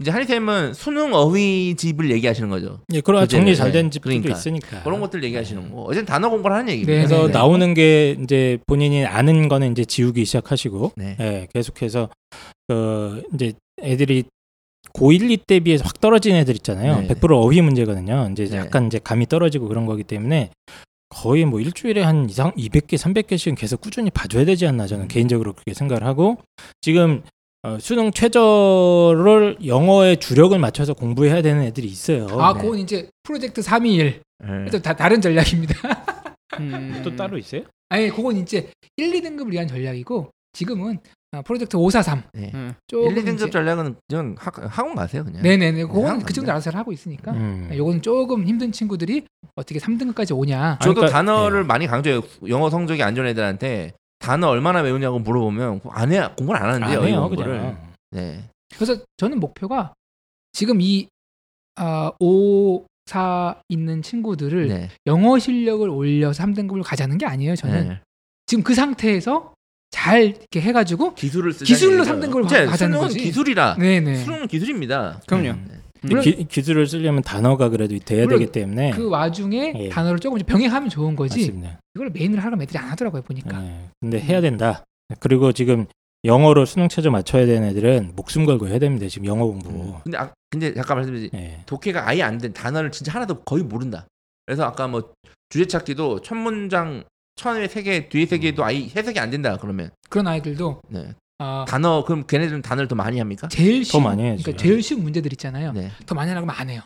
이제 0.00 0.10
한이쌤은 0.10 0.74
수능 0.74 1.14
어휘집을 1.14 2.10
얘기하시는 2.10 2.48
거죠. 2.48 2.80
예, 2.92 3.00
그런 3.00 3.28
정리 3.28 3.50
네. 3.52 3.54
잘된 3.54 3.92
집들도 3.92 4.22
그러니까. 4.22 4.36
있으니까. 4.38 4.82
그런 4.82 5.00
것들 5.00 5.22
얘기하시는 5.22 5.70
거. 5.70 5.82
어쨌든 5.82 6.04
단어 6.06 6.28
공부를 6.30 6.56
하는 6.56 6.68
얘기입니다. 6.72 6.92
네, 6.92 7.06
그래서 7.06 7.26
네. 7.28 7.32
나오는 7.32 7.74
게 7.74 8.16
이제 8.20 8.58
본인이 8.66 9.04
아는 9.06 9.48
거는 9.48 9.70
이제 9.70 9.84
지우기 9.84 10.24
시작하시고, 10.24 10.92
네. 10.96 11.16
예, 11.20 11.46
계속해서 11.54 12.08
그 12.68 13.22
이제 13.34 13.52
애들이 13.82 14.24
고1, 14.94 15.38
2때 15.46 15.62
비해서 15.64 15.84
확 15.84 16.00
떨어진 16.00 16.34
애들 16.36 16.54
있잖아요. 16.56 17.00
네. 17.00 17.08
100% 17.08 17.30
어휘 17.32 17.60
문제거든요. 17.62 18.28
이제 18.32 18.46
네. 18.46 18.56
약간 18.58 18.86
이제 18.86 18.98
감이 19.02 19.26
떨어지고 19.26 19.68
그런 19.68 19.86
거기 19.86 20.04
때문에 20.04 20.50
거의 21.08 21.44
뭐 21.44 21.60
일주일에 21.60 22.02
한 22.02 22.28
이상 22.30 22.52
200개, 22.52 22.94
300개씩은 22.96 23.56
계속 23.56 23.80
꾸준히 23.80 24.10
봐줘야 24.10 24.44
되지 24.44 24.66
않나 24.66 24.84
음. 24.84 24.88
저는 24.88 25.08
개인적으로 25.08 25.52
그렇게 25.52 25.74
생각을 25.74 26.04
하고 26.04 26.38
지금 26.80 27.22
어, 27.62 27.78
수능 27.80 28.10
최저를 28.12 29.58
영어에 29.66 30.16
주력을 30.16 30.56
맞춰서 30.58 30.92
공부해야 30.94 31.40
되는 31.42 31.62
애들이 31.62 31.86
있어요. 31.86 32.26
아, 32.38 32.52
네. 32.54 32.60
그건 32.60 32.78
이제 32.78 33.08
프로젝트 33.22 33.62
321. 33.62 34.20
네. 34.46 34.70
또 34.70 34.78
다 34.80 34.94
다른 34.94 35.20
전략입니다. 35.20 35.74
음. 36.60 37.00
또 37.02 37.16
따로 37.16 37.38
있어요? 37.38 37.62
아니, 37.88 38.10
그건 38.10 38.36
이제 38.36 38.70
1, 38.96 39.12
2등급을 39.12 39.50
위한 39.52 39.66
전략이고 39.66 40.28
지금은 40.52 40.98
아, 41.34 41.42
프로젝트 41.42 41.76
543. 41.76 42.22
네. 42.34 42.50
음. 42.54 42.74
조금 42.86 43.10
1, 43.16 43.24
2등급 43.24 43.34
이제- 43.34 43.50
전략은 43.50 43.96
그냥 44.08 44.34
학, 44.38 44.54
학원 44.78 44.94
가세요 44.94 45.24
그냥. 45.24 45.42
네네네. 45.42 45.82
그건 45.82 46.02
그냥 46.02 46.18
그 46.20 46.32
친구들 46.32 46.50
알아서 46.52 46.70
하고 46.70 46.92
있으니까. 46.92 47.32
음. 47.32 47.70
요거는 47.74 48.02
조금 48.02 48.44
힘든 48.46 48.70
친구들이 48.72 49.26
어떻게 49.56 49.78
3등급까지 49.80 50.36
오냐. 50.36 50.78
저도 50.80 50.94
그러니까- 51.00 51.16
단어를 51.18 51.64
많이 51.64 51.86
강조해요. 51.86 52.20
영어 52.48 52.70
성적이 52.70 53.02
안 53.02 53.14
좋은 53.14 53.26
애들한테 53.26 53.92
단어 54.20 54.48
얼마나 54.48 54.80
외우냐고 54.80 55.18
물어보면 55.18 55.80
안 55.90 56.12
해, 56.12 56.26
공부를 56.36 56.60
안 56.62 56.74
하는데요. 56.74 57.00
안이 57.00 57.10
해요. 57.12 57.28
그냥. 57.28 57.92
네. 58.12 58.44
그래서 58.74 58.96
저는 59.16 59.40
목표가 59.40 59.92
지금 60.52 60.80
이 60.80 61.08
아, 61.76 62.12
5, 62.20 62.84
4 63.06 63.60
있는 63.68 64.00
친구들을 64.02 64.68
네. 64.68 64.88
영어 65.06 65.38
실력을 65.40 65.88
올려서 65.88 66.42
3등급을 66.44 66.82
가자는 66.84 67.18
게 67.18 67.26
아니에요. 67.26 67.56
저는 67.56 67.88
네. 67.88 68.00
지금 68.46 68.62
그 68.62 68.74
상태에서 68.74 69.53
잘 69.94 70.22
이렇게 70.24 70.60
해가지고 70.60 71.14
기술을. 71.14 71.52
기술로 71.52 72.02
삼등급을 72.02 72.42
가- 72.44 72.66
가자는 72.66 72.98
거지. 72.98 73.20
기술이라. 73.20 73.76
네네. 73.78 74.16
수능은 74.24 74.48
기술입니다. 74.48 75.20
그럼요. 75.26 75.44
네. 75.52 75.54
근데 76.00 76.14
물론- 76.16 76.24
기, 76.24 76.44
기술을 76.48 76.86
쓰려면 76.88 77.22
단어가 77.22 77.68
그래도 77.68 77.96
돼야 78.00 78.26
되기 78.26 78.46
때문에 78.50 78.90
그 78.90 79.08
와중에 79.08 79.72
예. 79.76 79.88
단어를 79.88 80.18
조금씩 80.18 80.46
병행하면 80.46 80.90
좋은 80.90 81.14
거지. 81.14 81.38
맞습니다. 81.46 81.78
이걸 81.94 82.10
메인을 82.10 82.40
하려면 82.40 82.62
애들이 82.62 82.76
안 82.78 82.90
하더라고요 82.90 83.22
보니까. 83.22 83.58
네. 83.60 83.88
근데 84.00 84.20
해야 84.20 84.40
된다. 84.40 84.84
그리고 85.20 85.52
지금 85.52 85.86
영어로 86.24 86.64
수능 86.66 86.88
최저 86.88 87.10
맞춰야 87.10 87.46
되는 87.46 87.68
애들은 87.68 88.12
목숨 88.16 88.44
걸고 88.46 88.66
해야 88.68 88.78
됩니다. 88.80 89.06
지금 89.08 89.26
영어 89.26 89.46
공부. 89.46 89.70
음. 89.70 89.92
근데 90.02 90.18
아, 90.18 90.30
근데 90.50 90.74
잠깐 90.74 90.96
말씀드리 90.98 91.30
예. 91.34 91.60
독해가 91.66 92.08
아예 92.08 92.22
안 92.22 92.38
된 92.38 92.52
단어를 92.52 92.90
진짜 92.90 93.12
하나도 93.12 93.42
거의 93.42 93.62
모른다. 93.62 94.06
그래서 94.44 94.64
아까 94.64 94.88
뭐 94.88 95.12
주제 95.50 95.66
찾기도 95.66 96.20
첫 96.22 96.34
문장 96.34 97.04
처음에 97.36 97.68
세 97.68 97.82
개, 97.82 98.08
뒤에 98.08 98.26
세 98.26 98.38
개도 98.38 98.64
아예 98.64 98.88
해석이 98.94 99.18
안 99.18 99.30
된다 99.30 99.56
그러면 99.60 99.90
그런 100.08 100.26
아이들도 100.26 100.80
네. 100.88 101.14
아, 101.38 101.64
단어 101.66 102.04
그럼 102.04 102.26
걔네들은 102.26 102.62
단어를 102.62 102.86
더 102.88 102.94
많이 102.94 103.18
합니까? 103.18 103.48
제일 103.48 103.84
쉬운 103.84 104.04
많이 104.04 104.22
해야지. 104.22 104.42
그러니까 104.44 104.62
제일 104.62 104.82
쉬운 104.82 105.02
문제들 105.02 105.32
있잖아요. 105.32 105.72
네. 105.72 105.90
더 106.06 106.14
많이 106.14 106.30
하려면 106.30 106.54
안 106.56 106.70
해요. 106.70 106.80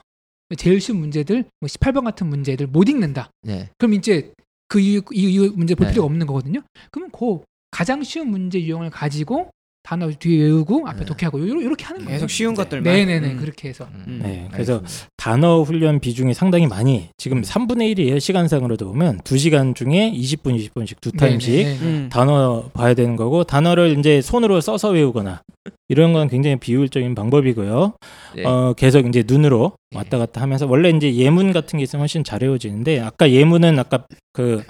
제일 0.57 0.81
쉬운 0.81 0.99
문제들 0.99 1.45
뭐 1.61 1.67
18번 1.69 2.05
같은 2.05 2.27
문제들 2.27 2.67
못 2.67 2.89
읽는다. 2.89 3.31
네. 3.43 3.69
그럼 3.77 3.93
이제 3.95 4.33
그 4.69 4.81
이유, 4.81 5.03
이유, 5.13 5.29
이유 5.29 5.53
문제 5.55 5.75
볼 5.75 5.87
네. 5.87 5.93
필요가 5.93 6.07
없는 6.07 6.27
거거든요. 6.27 6.63
그러면 6.91 7.11
그 7.13 7.41
가장 7.71 8.03
쉬운 8.03 8.29
문제 8.29 8.61
유형을 8.61 8.89
가지고 8.91 9.51
단어 9.89 10.11
뒤에 10.11 10.43
외우고 10.45 10.87
앞에 10.87 10.99
네. 10.99 11.05
독해하고 11.07 11.41
요- 11.49 11.61
이렇게 11.63 11.83
하는 11.87 12.05
거예요. 12.05 12.17
계속 12.17 12.29
쉬운 12.29 12.53
네. 12.53 12.63
것들만. 12.63 12.93
네네네 12.93 13.33
음. 13.33 13.37
그렇게 13.39 13.71
해서 13.71 13.89
음. 14.07 14.21
네, 14.23 14.47
그래서 14.53 14.75
알겠습니다. 14.75 15.09
단어 15.17 15.63
훈련 15.63 15.99
비중이 15.99 16.35
상당히 16.35 16.67
많이 16.67 17.09
지금 17.17 17.41
3분의 17.41 17.97
1이에요. 17.97 18.21
시간상으로도 18.21 18.85
보면 18.87 19.21
2 19.25 19.39
시간 19.39 19.75
중에 19.75 20.13
20분, 20.15 20.59
20분씩 20.59 21.01
두 21.01 21.11
타임씩 21.13 21.55
네네. 21.55 21.79
음. 21.81 22.09
단어 22.13 22.69
봐야 22.75 22.93
되는 22.93 23.17
거고 23.17 23.45
단어를 23.45 23.99
이제 23.99 24.21
손으로 24.21 24.61
써서 24.61 24.91
외우거나 24.91 25.41
이런 25.89 26.13
건 26.13 26.29
굉장히 26.29 26.57
비효율적인 26.57 27.15
방법이고요. 27.15 27.95
네. 28.37 28.45
어, 28.45 28.75
계속 28.75 29.07
이제 29.07 29.25
눈으로 29.27 29.73
네. 29.93 29.97
왔다 29.97 30.19
갔다 30.19 30.43
하면서 30.43 30.67
원래 30.67 30.91
이제 30.91 31.15
예문 31.15 31.55
같은 31.55 31.79
게 31.79 31.85
있으면 31.85 32.03
훨씬 32.03 32.25
잘 32.25 32.43
외워지는데 32.43 33.01
아까 33.01 33.31
예문은 33.31 33.79
아까 33.79 34.05
그 34.35 34.63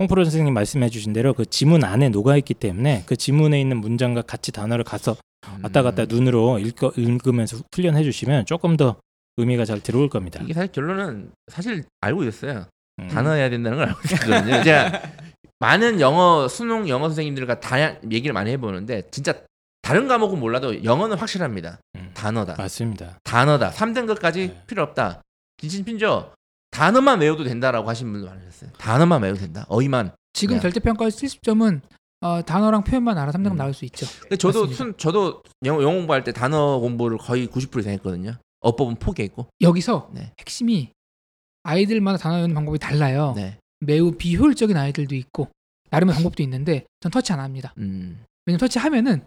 홍프로 0.00 0.24
선생님 0.24 0.52
말씀해 0.54 0.88
주신 0.88 1.12
대로 1.12 1.34
그 1.34 1.46
지문 1.46 1.84
안에 1.84 2.08
녹아 2.08 2.36
있기 2.38 2.54
때문에 2.54 3.04
그 3.06 3.16
지문에 3.16 3.60
있는 3.60 3.76
문장과 3.78 4.22
같이 4.22 4.50
단어를 4.50 4.84
가서 4.84 5.16
왔다 5.62 5.82
갔다 5.82 6.02
음. 6.02 6.06
눈으로 6.08 6.58
읽어, 6.58 6.92
읽으면서 6.96 7.58
훈련해 7.74 8.02
주시면 8.02 8.46
조금 8.46 8.76
더 8.76 8.96
의미가 9.36 9.64
잘 9.64 9.80
들어올 9.80 10.08
겁니다. 10.08 10.40
이게 10.42 10.52
사실 10.52 10.72
결론은 10.72 11.30
사실 11.48 11.84
알고 12.00 12.24
있었어요. 12.24 12.66
음. 13.00 13.08
단어 13.08 13.32
해야 13.32 13.50
된다는 13.50 13.78
걸 13.78 13.88
알고 13.88 14.00
있었거든요. 14.04 14.62
제가 14.64 15.02
많은 15.60 16.00
영어 16.00 16.48
수능 16.48 16.88
영어 16.88 17.08
선생님들과 17.08 17.60
다양 17.60 17.98
얘기를 18.10 18.32
많이 18.32 18.50
해보는데 18.50 19.02
진짜 19.10 19.34
다른 19.82 20.08
과목은 20.08 20.40
몰라도 20.40 20.82
영어는 20.82 21.16
확실합니다. 21.18 21.78
음. 21.96 22.10
단어다. 22.14 22.56
맞습니다. 22.58 23.18
단어다. 23.22 23.70
3등급까지 23.70 24.34
네. 24.48 24.62
필요 24.66 24.82
없다. 24.82 25.22
진심핀죠. 25.58 26.32
단어만 26.74 27.20
외워도 27.20 27.44
된다라고 27.44 27.88
하신 27.88 28.10
분들 28.12 28.28
많으셨어요. 28.28 28.70
단어만 28.78 29.22
외워도 29.22 29.40
된다. 29.40 29.64
어휘만. 29.68 30.10
지금 30.32 30.56
네. 30.56 30.60
절대평가 30.62 31.06
70점은 31.06 31.80
어, 32.20 32.42
단어랑 32.42 32.82
표현만 32.82 33.16
알아 33.16 33.30
3등 33.30 33.52
음. 33.52 33.56
나올 33.56 33.72
수 33.72 33.84
있죠. 33.84 34.06
저도 34.36 34.62
맞습니다. 34.62 34.76
순, 34.76 34.96
저도 34.96 35.42
영어, 35.64 35.82
영어 35.82 35.94
공부할 35.94 36.24
때 36.24 36.32
단어 36.32 36.78
공부를 36.80 37.18
거의 37.18 37.46
90% 37.46 37.78
이상 37.78 37.92
했거든요. 37.92 38.36
어법은 38.60 38.96
포기했고. 38.96 39.46
여기서 39.60 40.10
네. 40.12 40.32
핵심이 40.40 40.90
아이들마다 41.62 42.18
단어 42.18 42.36
외우는 42.36 42.54
방법이 42.54 42.78
달라요. 42.78 43.34
네. 43.36 43.58
매우 43.78 44.12
비효율적인 44.12 44.76
아이들도 44.76 45.14
있고 45.14 45.48
나름의 45.90 46.14
방법도 46.14 46.42
있는데 46.42 46.86
전 47.00 47.12
터치 47.12 47.32
안 47.32 47.38
합니다. 47.40 47.72
음. 47.78 48.24
왜냐면 48.46 48.58
터치하면은 48.58 49.24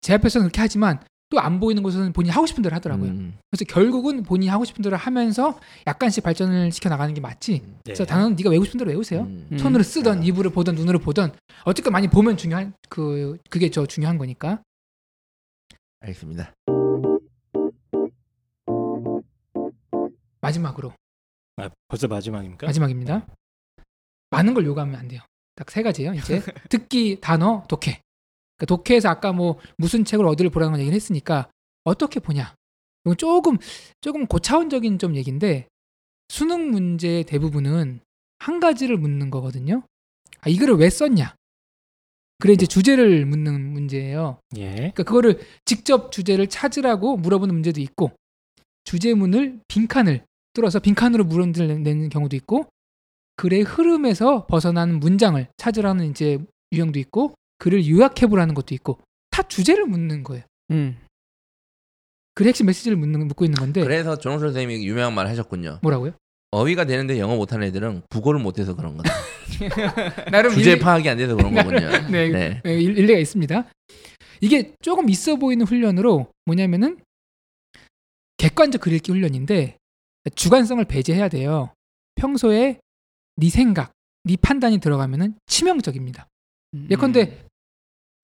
제 0.00 0.14
앞에서는 0.14 0.46
그렇게 0.46 0.60
하지만 0.60 0.98
또 1.30 1.38
안 1.40 1.58
보이는 1.60 1.82
곳은 1.82 2.12
본인이 2.12 2.30
하고 2.32 2.46
싶은 2.46 2.62
대로 2.62 2.74
하더라고요. 2.76 3.10
음. 3.10 3.38
그래서 3.50 3.64
결국은 3.64 4.22
본인이 4.22 4.48
하고 4.50 4.64
싶은 4.64 4.82
대로 4.82 4.96
하면서 4.96 5.58
약간씩 5.86 6.22
발전을 6.22 6.70
시켜 6.70 6.88
나가는 6.88 7.12
게 7.12 7.20
맞지. 7.20 7.60
네. 7.60 7.74
그래서 7.84 8.04
단어는 8.04 8.36
네가 8.36 8.50
외우고 8.50 8.64
싶은 8.64 8.78
대로 8.78 8.90
외우세요. 8.90 9.22
음. 9.22 9.48
음. 9.50 9.58
손으로 9.58 9.82
쓰던 9.82 10.20
아. 10.20 10.22
입으로 10.22 10.50
보던 10.50 10.74
눈으로 10.74 10.98
보던 11.00 11.32
어쨌든 11.64 11.92
많이 11.92 12.08
보면 12.08 12.36
중요한 12.36 12.72
그 12.88 13.36
그게 13.50 13.70
저 13.70 13.86
중요한 13.86 14.18
거니까. 14.18 14.62
알겠습니다. 16.00 16.52
마지막으로 20.40 20.92
아, 21.56 21.70
벌써 21.88 22.06
마지막입니까? 22.08 22.66
마지막입니다. 22.66 23.26
많은 24.30 24.54
걸 24.54 24.66
요구하면 24.66 24.96
안 24.96 25.08
돼요. 25.08 25.20
딱 25.56 25.70
세 25.70 25.82
가지예요. 25.82 26.14
이제 26.14 26.42
듣기, 26.68 27.18
단어, 27.20 27.62
독해. 27.68 28.00
그러니까 28.56 28.66
독해에서 28.66 29.08
아까 29.08 29.32
뭐 29.32 29.58
무슨 29.76 30.04
책을 30.04 30.26
어디를 30.26 30.50
보라는 30.50 30.78
얘기를 30.80 30.94
했으니까 30.94 31.48
어떻게 31.84 32.20
보냐. 32.20 32.54
이건 33.04 33.16
조금 33.16 33.58
조금 34.00 34.26
고차원적인 34.26 34.98
좀 34.98 35.16
얘기인데 35.16 35.68
수능 36.28 36.70
문제의 36.70 37.24
대부분은 37.24 38.00
한 38.38 38.60
가지를 38.60 38.96
묻는 38.96 39.30
거거든요. 39.30 39.82
아, 40.40 40.48
이 40.48 40.56
글을 40.56 40.76
왜 40.76 40.90
썼냐? 40.90 41.34
그래 42.38 42.52
이제 42.52 42.66
주제를 42.66 43.24
묻는 43.26 43.72
문제예요. 43.72 44.38
예. 44.56 44.70
그러니까 44.74 45.02
그거를 45.04 45.40
직접 45.64 46.12
주제를 46.12 46.48
찾으라고 46.48 47.16
물어보는 47.16 47.54
문제도 47.54 47.80
있고 47.80 48.12
주제문을 48.84 49.60
빈칸을 49.68 50.24
뚫어서 50.52 50.78
빈칸으로 50.78 51.24
물어내는 51.24 51.82
내는 51.82 52.08
경우도 52.08 52.36
있고 52.36 52.66
글의 53.36 53.62
흐름에서 53.62 54.46
벗어나는 54.46 55.00
문장을 55.00 55.46
찾으라는 55.56 56.10
이제 56.10 56.38
유형도 56.72 56.98
있고 57.00 57.34
글을 57.64 57.88
요약해 57.88 58.26
보라는 58.26 58.54
것도 58.54 58.74
있고 58.74 59.00
다 59.30 59.42
주제를 59.42 59.86
묻는 59.86 60.22
거예요. 60.22 60.44
음. 60.70 60.98
글의 62.34 62.50
핵심 62.50 62.66
메시지를 62.66 62.94
묻는 62.98 63.26
묻고 63.26 63.46
있는 63.46 63.56
건데 63.56 63.82
그래서 63.82 64.18
조롱철 64.18 64.48
선생님이 64.48 64.86
유명한 64.86 65.14
말 65.14 65.26
하셨군요. 65.28 65.78
뭐라고요? 65.80 66.12
어휘가 66.50 66.84
되는데 66.84 67.18
영어 67.18 67.36
못하는 67.36 67.66
애들은 67.68 68.02
국어를 68.10 68.38
못해서 68.38 68.76
그런 68.76 68.98
거다. 68.98 69.10
나름 70.30 70.52
주제 70.52 70.72
일- 70.72 70.78
파악이 70.78 71.08
안 71.08 71.16
돼서 71.16 71.36
그런 71.36 71.54
거군요. 71.54 71.88
네, 72.12 72.28
네. 72.28 72.60
네, 72.62 72.74
일- 72.82 72.98
일리가 72.98 73.18
있습니다. 73.18 73.70
이게 74.42 74.74
조금 74.82 75.08
있어 75.08 75.36
보이는 75.36 75.64
훈련으로 75.64 76.30
뭐냐면은 76.44 76.98
객관적 78.36 78.82
글 78.82 78.92
읽기 78.92 79.10
훈련인데 79.10 79.78
주관성을 80.34 80.84
배제해야 80.84 81.30
돼요. 81.30 81.72
평소에 82.16 82.78
네 83.36 83.48
생각, 83.48 83.92
네 84.24 84.36
판단이 84.36 84.78
들어가면은 84.80 85.36
치명적입니다. 85.46 86.28
음. 86.74 86.88
예컨대 86.90 87.46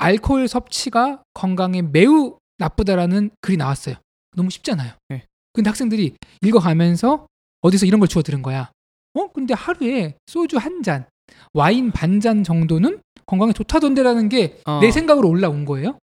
알코올 0.01 0.49
섭취가 0.49 1.23
건강에 1.35 1.83
매우 1.83 2.39
나쁘다라는 2.59 3.31
글이 3.43 3.57
나왔어요. 3.59 3.97
너무 4.35 4.51
쉽잖아요. 4.51 4.93
네. 5.11 5.25
근데 5.53 5.69
학생들이 5.69 6.17
읽어가면서 6.43 7.27
어디서 7.61 7.87
이런 7.87 8.01
걸 8.01 8.09
주워 8.09 8.23
들은 8.23 8.43
거야. 8.43 8.71
어? 9.15 9.29
근데 9.33 9.55
하루에 9.55 10.17
소주 10.27 10.57
한 10.57 10.83
잔, 10.83 11.07
와인 11.53 11.91
반 11.91 12.21
잔 12.21 12.43
정도는 12.45 13.01
건강에 13.27 13.53
좋다던데라는 13.53 14.29
게내 14.29 14.57
어. 14.65 14.91
생각으로 14.91 15.29
올라온 15.29 15.65
거예요. 15.65 15.99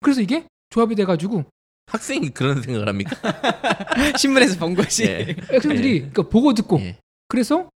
그래서 0.00 0.20
이게 0.20 0.46
조합이 0.70 0.94
돼가지고 0.94 1.44
학생이 1.86 2.30
그런 2.30 2.62
생각을 2.62 2.88
합니까? 2.88 3.10
신문에서 4.18 4.58
본 4.58 4.74
것이. 4.74 5.04
예. 5.04 5.36
학생들이 5.50 5.98
그러니까 5.98 6.22
보고 6.28 6.54
듣고 6.54 6.80
예. 6.80 6.98
그래서 7.28 7.68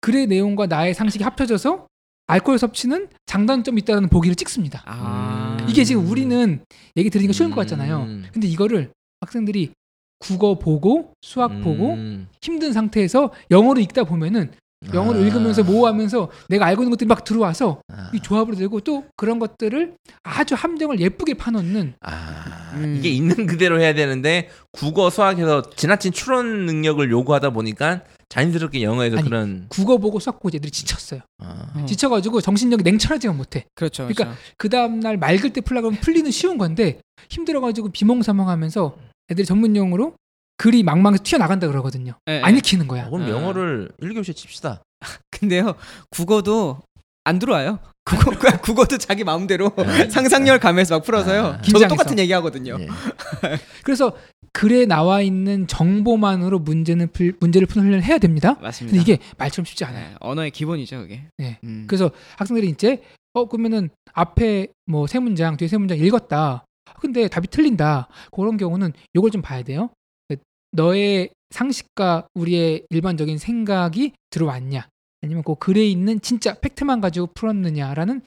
글의 0.00 0.26
내용과 0.26 0.66
나의 0.66 0.94
상식이 0.94 1.22
합쳐져서 1.22 1.86
알코올 2.32 2.58
섭취는 2.58 3.08
장단점이 3.26 3.82
있다는 3.82 4.08
보기를 4.08 4.34
찍습니다. 4.36 4.82
아. 4.86 5.58
음. 5.60 5.66
이게 5.68 5.84
지금 5.84 6.06
우리는 6.08 6.64
얘기 6.96 7.10
들으니까 7.10 7.32
쉬운 7.32 7.50
것 7.50 7.56
같잖아요. 7.56 8.02
음. 8.02 8.24
근데 8.32 8.48
이거를 8.48 8.90
학생들이 9.20 9.72
국어 10.18 10.58
보고 10.58 11.12
수학 11.20 11.60
보고 11.60 11.94
음. 11.94 12.28
힘든 12.40 12.72
상태에서 12.72 13.32
영어로 13.50 13.80
읽다 13.80 14.04
보면은 14.04 14.50
영어를 14.94 15.22
아. 15.22 15.26
읽으면서 15.26 15.62
모호하면서 15.62 16.30
내가 16.48 16.66
알고 16.66 16.82
있는 16.82 16.90
것들이 16.90 17.06
막 17.06 17.22
들어와서 17.24 17.82
아. 17.92 18.10
이 18.14 18.20
조합으로 18.20 18.56
되고 18.56 18.80
또 18.80 19.04
그런 19.16 19.38
것들을 19.38 19.94
아주 20.22 20.54
함정을 20.54 21.00
예쁘게 21.00 21.34
파놓는 21.34 21.94
아, 22.00 22.72
음. 22.76 22.96
이게 22.98 23.10
있는 23.10 23.46
그대로 23.46 23.80
해야 23.80 23.94
되는데 23.94 24.48
국어 24.72 25.10
수학에서 25.10 25.70
지나친 25.76 26.12
추론 26.12 26.66
능력을 26.66 27.10
요구하다 27.10 27.50
보니까 27.50 28.02
자연스럽게 28.32 28.82
영어에서 28.82 29.18
아니, 29.18 29.28
그런 29.28 29.66
국어 29.68 29.98
보고 29.98 30.18
수학 30.18 30.40
보고 30.40 30.48
애들이 30.56 30.70
지쳤어요. 30.70 31.20
아, 31.38 31.70
어. 31.76 31.84
지쳐가지고 31.84 32.40
정신력이 32.40 32.82
냉철하지가 32.82 33.34
못해. 33.34 33.66
그렇죠. 33.74 34.04
그러니까 34.04 34.24
그렇죠. 34.24 34.40
그 34.56 34.70
다음 34.70 35.00
날 35.00 35.18
맑을 35.18 35.52
때 35.52 35.60
풀려고 35.60 35.88
하면 35.88 36.00
풀리는 36.00 36.30
쉬운 36.30 36.56
건데 36.56 36.98
힘들어가지고 37.28 37.90
비몽사몽하면서 37.90 38.96
애들이 39.30 39.44
전문 39.44 39.76
용어로 39.76 40.14
글이 40.56 40.82
망망해서 40.82 41.22
튀어나간다 41.22 41.66
그러거든요. 41.66 42.14
예, 42.28 42.40
안 42.40 42.54
예. 42.54 42.58
읽히는 42.58 42.88
거야. 42.88 43.06
어, 43.08 43.10
그럼 43.10 43.26
아. 43.26 43.28
영어를 43.28 43.90
1교시에 44.00 44.34
칩시다. 44.34 44.82
근데요 45.30 45.74
국어도 46.08 46.78
안 47.24 47.38
들어와요. 47.38 47.78
국어 48.04 48.60
국어도 48.60 48.98
자기 48.98 49.22
마음대로 49.22 49.70
네. 49.76 50.10
상상력 50.10 50.60
가면서 50.60 50.96
막 50.96 51.04
풀어서요. 51.04 51.46
아. 51.46 51.62
저도. 51.62 51.86
똑같은 51.88 52.18
얘기 52.18 52.32
하거든요. 52.32 52.76
예. 52.80 52.88
그래서 53.84 54.16
글에 54.52 54.86
나와 54.86 55.22
있는 55.22 55.66
정보만으로 55.66 56.58
문제는 56.58 57.12
풀, 57.12 57.32
문제를 57.40 57.66
푸는 57.66 57.86
훈련을 57.86 58.04
해야 58.04 58.18
됩니다. 58.18 58.58
맞습니다. 58.60 58.96
근데 58.96 59.00
이게 59.12 59.22
말처럼 59.38 59.64
쉽지 59.64 59.84
않아요. 59.84 60.08
네, 60.10 60.14
언어의 60.20 60.50
기본이죠, 60.50 60.98
그게. 60.98 61.22
네. 61.38 61.58
음. 61.64 61.84
그래서 61.86 62.10
학생들이 62.36 62.68
이제 62.68 63.02
어 63.34 63.46
그러면은 63.48 63.88
앞에 64.12 64.66
뭐 64.86 65.06
세 65.06 65.20
문장 65.20 65.56
뒤에 65.56 65.68
세 65.68 65.78
문장 65.78 65.96
읽었다. 65.98 66.64
근데 67.00 67.28
답이 67.28 67.48
틀린다. 67.48 68.08
그런 68.32 68.56
경우는 68.56 68.92
요걸 69.14 69.30
좀 69.30 69.42
봐야 69.42 69.62
돼요. 69.62 69.90
그 70.28 70.36
너의 70.72 71.30
상식과 71.50 72.26
우리의 72.34 72.84
일반적인 72.90 73.38
생각이 73.38 74.12
들어왔냐? 74.30 74.86
아니면 75.22 75.42
그 75.44 75.54
글에 75.54 75.86
있는 75.86 76.20
진짜 76.20 76.54
팩트만 76.54 77.00
가지고 77.00 77.28
풀었느냐라는 77.34 78.22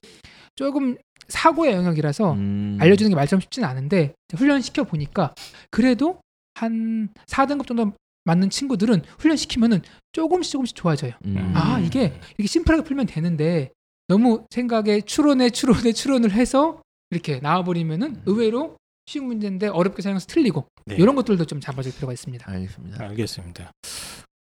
조금 0.55 0.97
사고의 1.27 1.73
영역이라서 1.73 2.33
음. 2.33 2.77
알려주는 2.79 3.09
게 3.09 3.15
말처럼 3.15 3.41
쉽지는 3.41 3.67
않은데 3.67 4.13
훈련시켜 4.35 4.83
보니까 4.83 5.33
그래도 5.69 6.19
한 6.53 7.09
4등급 7.27 7.67
정도 7.67 7.93
맞는 8.23 8.49
친구들은 8.49 9.03
훈련시키면은 9.19 9.81
조금씩 10.13 10.51
조금씩 10.53 10.75
좋아져요. 10.75 11.11
음. 11.25 11.53
아 11.55 11.79
이게 11.79 12.13
이렇게 12.37 12.47
심플하게 12.47 12.83
풀면 12.83 13.07
되는데 13.07 13.71
너무 14.07 14.45
생각에 14.49 15.01
추론에 15.01 15.49
추론에 15.49 15.91
추론을 15.91 16.31
해서 16.31 16.81
이렇게 17.11 17.39
나와버리면은 17.39 18.23
의외로 18.25 18.77
쉬운 19.05 19.27
문제인데 19.27 19.67
어렵게 19.67 20.01
사용해서 20.01 20.25
틀리고 20.27 20.65
네. 20.85 20.95
이런 20.95 21.15
것들도 21.15 21.45
좀 21.45 21.59
잡아줄 21.59 21.93
필요가 21.93 22.13
있습니다. 22.13 22.49
알겠습니다. 22.49 23.03
알겠습니다. 23.03 23.71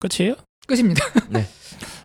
끝이에요? 0.01 0.37
끝입니다. 0.67 1.05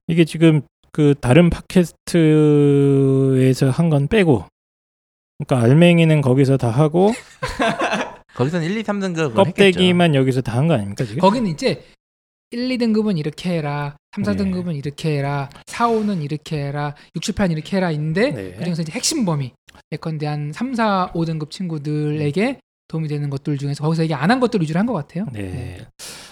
이게 0.09 0.25
지금 0.25 0.61
그 0.91 1.13
다른 1.21 1.49
팟캐스트에서 1.49 3.69
한 3.69 3.89
건 3.89 4.07
빼고 4.07 4.45
그러니까 5.37 5.65
알맹이는 5.65 6.21
거기서 6.21 6.57
다 6.57 6.69
하고 6.69 7.11
거기서는 8.35 8.67
1, 8.69 8.77
2, 8.77 8.83
3등급 8.83 9.33
껍데기만 9.35 10.15
여기서 10.15 10.41
다 10.41 10.57
한 10.57 10.67
거 10.67 10.73
아닙니까 10.73 11.05
지금? 11.05 11.19
거기는 11.21 11.49
이제 11.49 11.83
1, 12.51 12.67
2등급은 12.69 13.17
이렇게 13.19 13.51
해라, 13.57 13.95
3, 14.15 14.23
네. 14.23 14.31
4등급은 14.31 14.75
이렇게 14.75 15.17
해라, 15.17 15.49
4, 15.67 15.87
5는 15.89 16.23
이렇게 16.23 16.57
해라, 16.65 16.95
6, 17.15 17.21
7, 17.21 17.35
8은 17.35 17.51
이렇게 17.51 17.77
해라 17.77 17.91
인데 17.91 18.31
네. 18.31 18.51
그중에서 18.53 18.81
이제 18.81 18.91
핵심 18.91 19.23
범위 19.25 19.51
예컨대 19.91 20.25
한 20.25 20.51
3, 20.51 20.73
4, 20.73 21.11
5등급 21.13 21.51
친구들에게 21.51 22.59
도움이 22.89 23.07
되는 23.07 23.29
것들 23.29 23.57
중에서 23.57 23.83
거기서 23.83 24.03
얘기 24.03 24.13
안 24.13 24.29
한 24.29 24.39
것들 24.39 24.61
위주로 24.61 24.79
한 24.79 24.85
것 24.85 24.93
같아요. 24.93 25.25
네. 25.31 25.77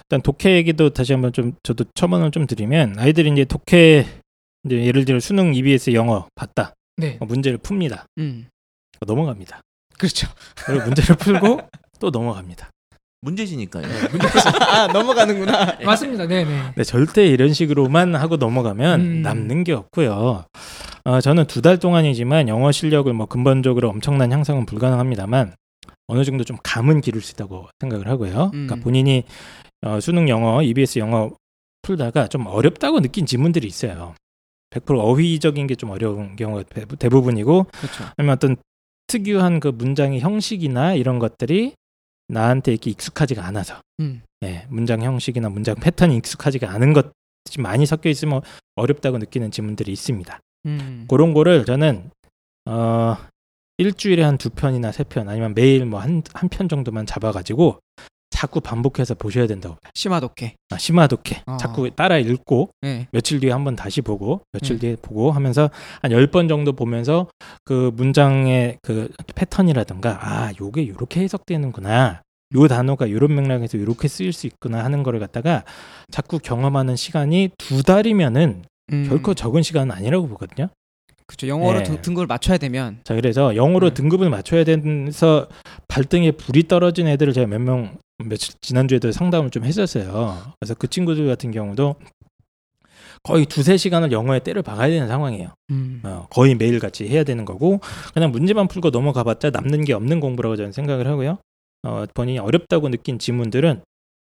일단 0.05 0.21
독해 0.21 0.55
얘기도 0.57 0.89
다시 0.89 1.13
한번 1.13 1.31
좀 1.31 1.53
저도 1.63 1.85
첨언을 1.95 2.31
좀 2.31 2.45
드리면 2.47 2.95
아이들이 2.99 3.31
이제 3.31 3.45
독해 3.45 4.05
이제 4.65 4.85
예를 4.85 5.05
들어 5.05 5.19
수능 5.19 5.53
EBS 5.55 5.93
영어 5.93 6.27
봤다. 6.35 6.73
네. 6.97 7.17
어, 7.21 7.25
문제를 7.25 7.59
풉니다. 7.59 8.03
음. 8.17 8.47
넘어갑니다. 9.05 9.61
그렇죠. 9.97 10.27
그리고 10.65 10.85
문제를 10.85 11.15
풀고 11.15 11.61
또 11.99 12.09
넘어갑니다. 12.09 12.69
문제지니까요. 13.21 13.83
아, 14.69 14.87
넘어가는구나. 14.87 15.77
맞습니다. 15.83 16.27
네, 16.27 16.43
네. 16.45 16.61
네, 16.75 16.83
절대 16.83 17.25
이런 17.27 17.53
식으로만 17.53 18.15
하고 18.15 18.37
넘어가면 18.37 18.99
음. 19.01 19.21
남는 19.21 19.63
게 19.63 19.73
없고요. 19.73 20.45
어, 21.03 21.21
저는 21.21 21.45
두 21.47 21.61
달 21.61 21.77
동안이지만 21.79 22.47
영어 22.47 22.71
실력을 22.71 23.11
뭐 23.13 23.25
근본적으로 23.27 23.89
엄청난 23.89 24.31
향상은 24.31 24.65
불가능합니다만 24.65 25.53
어느 26.07 26.23
정도 26.23 26.43
좀 26.43 26.57
감은 26.63 27.01
기를 27.01 27.21
수 27.21 27.33
있다고 27.33 27.67
생각을 27.79 28.07
하고요. 28.07 28.45
음. 28.45 28.67
그러니까 28.67 28.75
본인이 28.77 29.23
어, 29.85 29.99
수능 29.99 30.27
영어, 30.29 30.61
EBS 30.63 30.99
영어 30.99 31.31
풀다가 31.81 32.27
좀 32.27 32.47
어렵다고 32.47 33.01
느낀 33.01 33.25
지문들이 33.25 33.67
있어요. 33.67 34.15
100% 34.71 34.99
어휘적인 34.99 35.67
게 35.67 35.75
좀 35.75 35.91
어려운 35.91 36.35
경우가 36.35 36.63
대- 36.63 36.85
대부분이고 36.85 37.63
그렇죠. 37.63 38.03
아니면 38.17 38.35
어떤 38.35 38.55
특유한 39.07 39.59
그 39.61 39.69
문장의 39.69 40.19
형식이나 40.19 40.93
이런 40.93 41.19
것들이 41.19 41.73
나한테 42.27 42.71
이렇게 42.73 42.89
익숙하지가 42.91 43.45
않아서 43.45 43.79
음. 44.01 44.21
예, 44.43 44.65
문장 44.69 45.01
형식이나 45.01 45.47
문장 45.49 45.75
패턴이 45.75 46.17
익숙하지가 46.17 46.69
않은 46.71 46.91
것이 46.93 47.07
많이 47.59 47.85
섞여 47.85 48.09
있으면 48.09 48.41
어렵다고 48.75 49.17
느끼는 49.17 49.51
지문들이 49.51 49.93
있습니다. 49.93 50.39
음. 50.65 51.05
그런 51.09 51.33
거를 51.33 51.63
저는 51.63 52.09
어 52.65 53.15
일주일에 53.77 54.23
한 54.23 54.37
두 54.37 54.49
편이나 54.49 54.91
세 54.91 55.03
편 55.03 55.29
아니면 55.29 55.53
매일 55.55 55.85
뭐 55.85 55.99
한 56.01 56.23
한 56.33 56.49
편 56.49 56.67
정도만 56.69 57.05
잡아가지고 57.05 57.79
자꾸 58.29 58.59
반복해서 58.61 59.15
보셔야 59.15 59.47
된다고. 59.47 59.77
심화독해. 59.95 60.55
아, 60.69 60.77
심화독해. 60.77 61.41
어. 61.47 61.57
자꾸 61.57 61.89
따라 61.91 62.17
읽고 62.17 62.69
네. 62.81 63.07
며칠 63.11 63.39
뒤에 63.39 63.51
한번 63.51 63.75
다시 63.75 64.01
보고 64.01 64.41
며칠 64.51 64.75
음. 64.75 64.79
뒤에 64.79 64.95
보고 65.01 65.31
하면서 65.31 65.69
한 66.01 66.11
열 66.11 66.27
번 66.27 66.47
정도 66.47 66.73
보면서 66.73 67.27
그 67.65 67.91
문장의 67.95 68.77
그 68.83 69.09
패턴이라든가 69.33 70.19
아 70.21 70.51
요게 70.59 70.87
요렇게 70.89 71.21
해석되는구나 71.21 72.21
요 72.55 72.67
단어가 72.67 73.09
요런 73.09 73.33
맥락에서 73.35 73.79
요렇게 73.79 74.07
쓰일 74.07 74.33
수 74.33 74.45
있구나 74.45 74.83
하는 74.83 75.01
거를 75.03 75.19
갖다가 75.19 75.63
자꾸 76.11 76.37
경험하는 76.39 76.95
시간이 76.95 77.49
두 77.57 77.81
달이면은 77.81 78.63
음. 78.93 79.05
결코 79.09 79.33
적은 79.33 79.63
시간은 79.63 79.91
아니라고 79.95 80.27
보거든요. 80.27 80.69
그렇죠. 81.27 81.47
영어로 81.47 81.79
네. 81.79 81.83
등- 81.83 82.01
등급을 82.01 82.25
맞춰야 82.27 82.57
되면 82.57 82.99
자 83.03 83.13
그래서 83.15 83.55
영어로 83.55 83.87
음. 83.87 83.93
등급을 83.93 84.29
맞춰야 84.29 84.63
돼서 84.63 85.47
발등에 85.87 86.31
불이 86.31 86.67
떨어진 86.67 87.07
애들을 87.07 87.33
제가 87.33 87.47
몇 87.47 87.59
명 87.61 87.97
며칠 88.25 88.55
지난주에도 88.61 89.11
상담을 89.11 89.51
좀 89.51 89.63
했었어요. 89.63 90.37
그래서 90.59 90.73
그 90.73 90.87
친구들 90.87 91.27
같은 91.27 91.51
경우도 91.51 91.95
거의 93.23 93.45
두세 93.45 93.77
시간을 93.77 94.11
영어에 94.11 94.39
때를 94.39 94.61
박아야 94.61 94.89
되는 94.89 95.07
상황이에요. 95.07 95.49
음. 95.71 96.01
어, 96.03 96.27
거의 96.29 96.55
매일 96.55 96.79
같이 96.79 97.07
해야 97.07 97.23
되는 97.23 97.45
거고 97.45 97.79
그냥 98.13 98.31
문제만 98.31 98.67
풀고 98.67 98.89
넘어가봤자 98.91 99.49
남는 99.49 99.83
게 99.85 99.93
없는 99.93 100.19
공부라고 100.19 100.55
저는 100.55 100.71
생각을 100.71 101.07
하고요. 101.07 101.37
어, 101.83 102.05
본인이 102.13 102.39
어렵다고 102.39 102.89
느낀 102.89 103.19
지문들은 103.19 103.81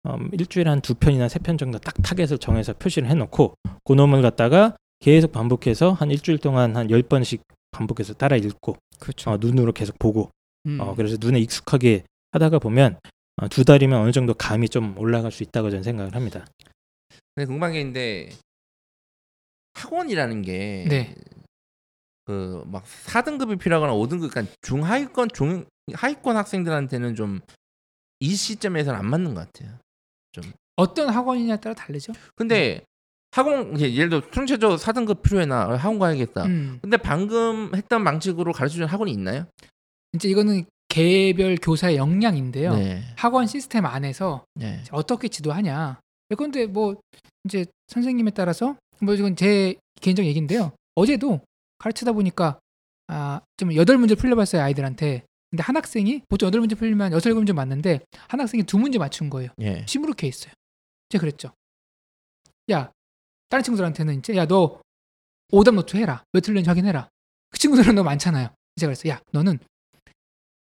음, 0.07 0.29
일주일에 0.33 0.69
한 0.69 0.81
두 0.81 0.93
편이나 0.95 1.27
세 1.27 1.39
편 1.39 1.57
정도 1.57 1.77
딱 1.79 1.93
타겟을 2.01 2.37
정해서 2.37 2.73
표시를 2.73 3.07
해놓고 3.09 3.53
그 3.83 3.93
놈을 3.93 4.21
갖다가 4.21 4.75
계속 4.99 5.31
반복해서 5.31 5.91
한 5.93 6.11
일주일 6.11 6.37
동안 6.39 6.75
한 6.75 6.89
열 6.89 7.01
번씩 7.03 7.41
반복해서 7.71 8.13
따라 8.13 8.35
읽고 8.37 8.77
그렇죠. 8.99 9.31
어, 9.31 9.37
눈으로 9.37 9.71
계속 9.73 9.97
보고 9.99 10.31
음. 10.65 10.79
어, 10.79 10.95
그래서 10.95 11.17
눈에 11.19 11.39
익숙하게 11.39 12.03
하다가 12.31 12.59
보면 12.59 12.99
어, 13.37 13.47
두 13.49 13.65
달이면 13.65 13.99
어느 13.99 14.11
정도 14.11 14.33
감이 14.33 14.69
좀 14.69 14.97
올라갈 14.97 15.31
수 15.31 15.43
있다고 15.43 15.69
저는 15.69 15.83
생각을 15.83 16.15
합니다. 16.15 16.45
근데 17.35 17.45
궁금한 17.45 17.73
게 17.73 17.79
있는데 17.81 18.29
학원이라는 19.73 20.41
게 20.41 20.85
네. 20.89 21.15
그막 22.25 22.83
4등급이 22.85 23.59
필요하거나 23.59 23.93
5등급 23.93 24.31
그러니까 24.31 24.55
중하위권 24.61 25.29
중 25.33 25.65
하위권 25.93 26.37
학생들한테는 26.37 27.15
좀 27.15 27.41
이 28.21 28.33
시점에서는 28.33 28.97
안 28.97 29.05
맞는 29.09 29.33
것 29.35 29.45
같아요. 29.51 29.77
어떤 30.77 31.09
학원이냐에 31.09 31.59
따라 31.59 31.75
다르죠. 31.75 32.13
근데 32.35 32.81
학원 33.35 33.77
예를 33.77 34.07
들어 34.07 34.21
통체조 34.21 34.77
4등급 34.77 35.21
필요해 35.21 35.45
나 35.45 35.75
학원 35.75 35.99
가야겠다. 35.99 36.45
음. 36.45 36.79
근데 36.81 36.95
방금 36.95 37.75
했던 37.75 38.01
방식으로 38.05 38.53
가르쳐 38.53 38.75
주는 38.75 38.87
학원이 38.87 39.11
있나요? 39.11 39.45
이제 40.13 40.29
이거는 40.29 40.63
개별 40.87 41.57
교사의 41.61 41.97
역량인데요. 41.97 42.73
네. 42.75 43.03
학원 43.17 43.45
시스템 43.45 43.85
안에서 43.85 44.45
네. 44.53 44.81
어떻게 44.91 45.27
지도하냐. 45.27 45.99
그런데 46.37 46.65
뭐 46.65 46.95
이제 47.43 47.65
선생님에 47.89 48.31
따라서 48.31 48.77
뭐 49.01 49.13
이건 49.13 49.35
제 49.35 49.75
개인적 49.99 50.25
얘기인데요. 50.25 50.71
어제도 50.95 51.41
가르치다 51.79 52.13
보니까 52.13 52.57
아 53.07 53.24
좀 53.24 53.75
여덟 53.75 53.97
문제 53.97 54.15
풀려봤어요 54.15 54.61
아이들한테. 54.61 55.23
근데 55.51 55.61
한 55.61 55.75
학생이 55.75 56.21
보통 56.29 56.47
여덟 56.47 56.61
문제 56.61 56.73
풀리면 56.75 57.11
여섯 57.11 57.33
문제 57.33 57.51
맞는데 57.51 57.99
한 58.29 58.39
학생이 58.39 58.63
두 58.63 58.79
문제 58.79 58.97
맞춘 58.97 59.29
거예요. 59.29 59.49
예. 59.59 59.85
시무룩해 59.85 60.25
있어요. 60.25 60.53
제가 61.09 61.19
그랬죠. 61.19 61.51
야 62.71 62.91
다른 63.49 63.63
친구들한테는 63.63 64.19
이제 64.19 64.35
야 64.35 64.45
너 64.45 64.81
오답 65.51 65.75
노트 65.75 65.97
해라. 65.97 66.23
왜 66.33 66.41
틀렸는지 66.41 66.69
확인해라. 66.69 67.09
그 67.51 67.59
친구들은 67.59 67.93
너무 67.95 68.05
많잖아요. 68.05 68.49
제가 68.77 68.89
그랬어. 68.89 69.07
야 69.09 69.21
너는 69.31 69.59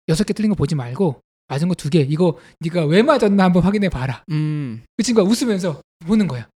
여섯 0.09 0.25
개 0.25 0.33
틀린 0.33 0.49
거 0.51 0.55
보지 0.55 0.75
말고 0.75 1.21
맞은 1.49 1.69
거 1.69 1.75
두 1.75 1.91
개. 1.91 2.01
이거 2.01 2.39
네가 2.61 2.87
왜 2.87 3.03
맞았나 3.03 3.45
한번 3.45 3.63
확인해 3.65 3.89
봐라. 3.89 4.25
음. 4.31 4.83
그 4.97 5.03
친구가 5.03 5.29
웃으면서 5.29 5.81
보는 6.07 6.29
거야. 6.29 6.49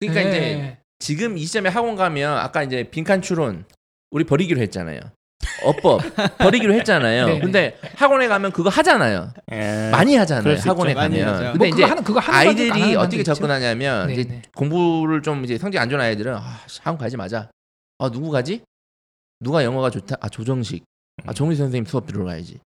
그러니까 0.00 0.22
네. 0.22 0.28
이제 0.28 0.78
지금 0.98 1.38
이 1.38 1.44
시점에 1.44 1.68
학원 1.70 1.94
가면 1.96 2.38
아까 2.38 2.62
이제 2.62 2.90
빈칸 2.90 3.22
추론 3.22 3.64
우리 4.10 4.24
버리기로 4.24 4.60
했잖아요. 4.60 5.00
어법 5.64 6.00
버리기로 6.38 6.74
했잖아요. 6.74 7.26
네. 7.26 7.38
근데 7.40 7.78
학원에 7.96 8.28
가면 8.28 8.52
그거 8.52 8.68
하잖아요. 8.70 9.32
많이 9.92 10.16
하잖아요. 10.16 10.42
그럴 10.44 10.58
수 10.58 10.68
학원에 10.68 10.90
있죠. 10.92 10.98
많이 11.00 11.18
가면. 11.20 11.34
하죠. 11.34 11.44
근데 11.52 11.58
뭐 11.58 11.66
이제 11.66 11.76
그거 11.76 11.86
하는 11.90 12.04
그거 12.04 12.20
하는 12.20 12.32
사람도 12.40 12.62
안 12.62 12.70
아이들이 12.80 12.96
어떻게. 12.96 13.22
접근하냐면 13.22 14.06
네, 14.08 14.12
이제 14.14 14.24
네. 14.24 14.42
공부를 14.54 15.22
좀 15.22 15.44
이제 15.44 15.56
성적 15.58 15.80
안 15.80 15.88
좋은 15.88 16.00
아이들은 16.00 16.34
아, 16.34 16.58
씨, 16.66 16.80
학원 16.82 16.98
가지 16.98 17.16
마자. 17.16 17.48
아 17.98 18.10
누구 18.10 18.30
가지? 18.30 18.62
누가 19.40 19.64
영어가 19.64 19.90
좋다? 19.90 20.16
아 20.20 20.28
조정식. 20.28 20.84
아 21.26 21.32
정희 21.32 21.56
선생님 21.56 21.84
수업 21.86 22.06
들으러 22.06 22.24
가야지. 22.24 22.58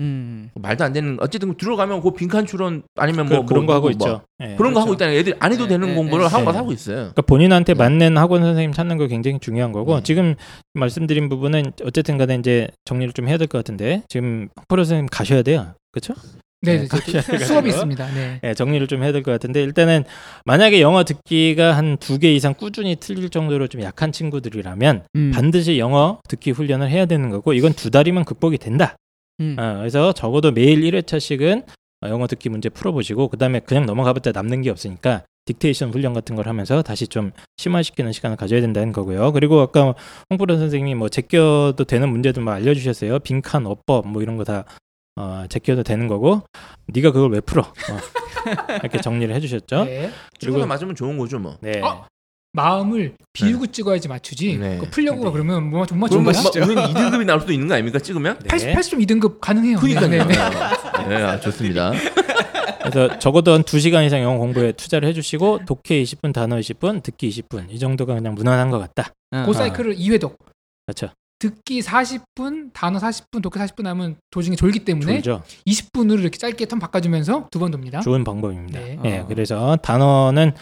음. 0.00 0.50
말도 0.54 0.84
안 0.84 0.92
되는 0.92 1.16
어쨌든 1.20 1.54
들어가면 1.56 2.00
그 2.00 2.12
빈칸 2.12 2.46
추론 2.46 2.82
아니면 2.96 3.26
그, 3.28 3.34
뭐 3.34 3.44
그런 3.46 3.66
뭐 3.66 3.72
거 3.72 3.74
하고 3.74 3.82
뭐 3.84 3.90
있죠. 3.92 4.22
예. 4.42 4.54
그런 4.56 4.72
거 4.72 4.80
하고 4.80 4.90
그렇죠. 4.90 5.04
있다는 5.04 5.18
애들 5.20 5.36
안 5.38 5.52
해도 5.52 5.64
네, 5.64 5.68
되는 5.70 5.88
네, 5.88 5.94
공부를 5.94 6.24
네. 6.24 6.28
학원 6.30 6.44
가서 6.46 6.52
네. 6.52 6.58
하고 6.58 6.72
있어요. 6.72 6.96
그러니까 6.96 7.22
본인한테 7.22 7.74
네. 7.74 7.78
맞는 7.78 8.16
학원 8.18 8.42
선생님 8.42 8.72
찾는 8.72 8.96
거 8.98 9.06
굉장히 9.06 9.38
중요한 9.38 9.72
거고 9.72 9.96
네. 9.96 10.02
지금 10.02 10.34
말씀드린 10.74 11.28
부분은 11.28 11.72
어쨌든 11.84 12.18
간에 12.18 12.34
이제 12.36 12.68
정리를 12.84 13.12
좀 13.12 13.28
해야 13.28 13.36
될 13.38 13.46
것 13.48 13.58
같은데 13.58 14.02
지금 14.08 14.48
학부로 14.56 14.84
선생님 14.84 15.08
가셔야 15.10 15.42
돼요. 15.42 15.74
그렇죠? 15.92 16.14
네, 16.64 16.78
네, 16.78 16.88
네, 16.88 17.38
수업이. 17.38 17.70
있습니다. 17.70 18.06
네. 18.14 18.40
예, 18.44 18.54
정리를 18.54 18.86
좀 18.86 19.02
해야 19.02 19.10
될 19.10 19.24
것 19.24 19.32
같은데 19.32 19.62
일단은 19.64 20.04
만약에 20.44 20.80
영어 20.80 21.02
듣기가 21.04 21.76
한 21.76 21.96
두 21.98 22.18
개 22.20 22.32
이상 22.32 22.54
꾸준히 22.54 22.94
틀릴 22.96 23.30
정도로 23.30 23.66
좀 23.66 23.82
약한 23.82 24.12
친구들이라면 24.12 25.02
음. 25.16 25.32
반드시 25.34 25.78
영어 25.80 26.20
듣기 26.28 26.52
훈련을 26.52 26.88
해야 26.88 27.04
되는 27.06 27.30
거고 27.30 27.52
이건 27.52 27.72
두 27.72 27.90
달이면 27.90 28.24
극복이 28.24 28.58
된다. 28.58 28.94
음. 29.40 29.56
어, 29.58 29.78
그래서 29.78 30.12
적어도 30.12 30.52
매일 30.52 30.80
1회차씩은 30.80 31.64
영어 32.04 32.26
듣기 32.26 32.48
문제 32.48 32.68
풀어보시고 32.68 33.28
그 33.28 33.36
다음에 33.38 33.60
그냥 33.60 33.86
넘어가봤자 33.86 34.32
남는 34.32 34.62
게 34.62 34.70
없으니까 34.70 35.24
딕테이션 35.46 35.92
훈련 35.92 36.14
같은 36.14 36.36
걸 36.36 36.46
하면서 36.46 36.82
다시 36.82 37.08
좀 37.08 37.32
심화시키는 37.56 38.12
시간을 38.12 38.36
가져야 38.36 38.60
된다는 38.60 38.92
거고요. 38.92 39.32
그리고 39.32 39.60
아까 39.60 39.94
홍보런 40.30 40.58
선생님이 40.58 40.94
뭐 40.94 41.08
제껴도 41.08 41.84
되는 41.84 42.08
문제들 42.08 42.42
막 42.42 42.52
알려주셨어요. 42.54 43.18
빈칸, 43.20 43.66
어법 43.66 44.06
뭐 44.06 44.22
이런 44.22 44.36
거다 44.36 44.64
어, 45.16 45.44
제껴도 45.48 45.82
되는 45.82 46.08
거고 46.08 46.42
네가 46.86 47.10
그걸 47.12 47.30
왜 47.30 47.40
풀어? 47.40 47.62
어, 47.62 47.72
이렇게 48.82 49.00
정리를 49.00 49.34
해주셨죠. 49.34 49.84
네. 49.84 50.10
친구가 50.38 50.66
맞으면 50.66 50.94
좋은 50.94 51.18
거죠 51.18 51.38
뭐. 51.38 51.58
네. 51.60 51.80
어? 51.80 52.06
마음을 52.52 53.16
비우고 53.32 53.68
찍어야지 53.68 54.08
맞추지. 54.08 54.58
네. 54.58 54.76
그거 54.76 54.90
풀려고 54.90 55.24
네. 55.24 55.30
그러면 55.32 55.70
뭐 55.70 55.86
정말 55.86 56.10
그럼 56.10 56.24
좋은 56.24 56.42
뭐 56.42 56.50
거야? 56.50 56.64
우리는 56.64 56.82
2등급이 56.82 57.24
나올 57.24 57.40
수도 57.40 57.52
있는 57.52 57.66
거 57.66 57.74
아닙니까 57.74 57.98
찍으면? 57.98 58.38
네. 58.40 58.48
80, 58.48 58.74
80점 58.74 59.06
2등급 59.06 59.40
가능해요. 59.40 59.78
그러니까요. 59.78 60.08
네, 60.08 60.18
네. 60.18 61.08
네, 61.08 61.22
아, 61.22 61.40
좋습니다. 61.40 61.92
그래서 62.82 63.18
적어도 63.18 63.52
한 63.52 63.62
2시간 63.62 64.04
이상 64.06 64.20
영어 64.22 64.36
공부에 64.38 64.72
투자를 64.72 65.08
해주시고 65.08 65.60
독해 65.66 66.02
20분, 66.02 66.34
단어 66.34 66.56
20분, 66.56 67.02
듣기 67.02 67.30
20분 67.30 67.70
이 67.70 67.78
정도가 67.78 68.14
그냥 68.14 68.34
무난한 68.34 68.70
것 68.70 68.78
같다. 68.78 69.12
어. 69.30 69.44
그 69.46 69.54
사이클을 69.54 69.96
2회독. 69.96 70.36
그렇죠. 70.86 71.08
듣기 71.42 71.80
40분, 71.80 72.70
단어 72.72 73.00
40분, 73.00 73.42
독해 73.42 73.64
40분 73.66 73.84
하면 73.86 74.14
도중에 74.30 74.54
졸기 74.54 74.84
때문에 74.84 75.14
졸죠. 75.22 75.42
20분으로 75.66 76.20
이렇게 76.20 76.38
짧게 76.38 76.66
턴 76.66 76.78
바꿔주면서 76.78 77.48
두 77.50 77.58
번 77.58 77.72
돕니다. 77.72 77.98
좋은 78.00 78.22
방법입니다. 78.22 78.78
네. 78.78 78.96
예, 79.04 79.18
어. 79.18 79.26
그래서 79.26 79.74
단어는 79.82 80.52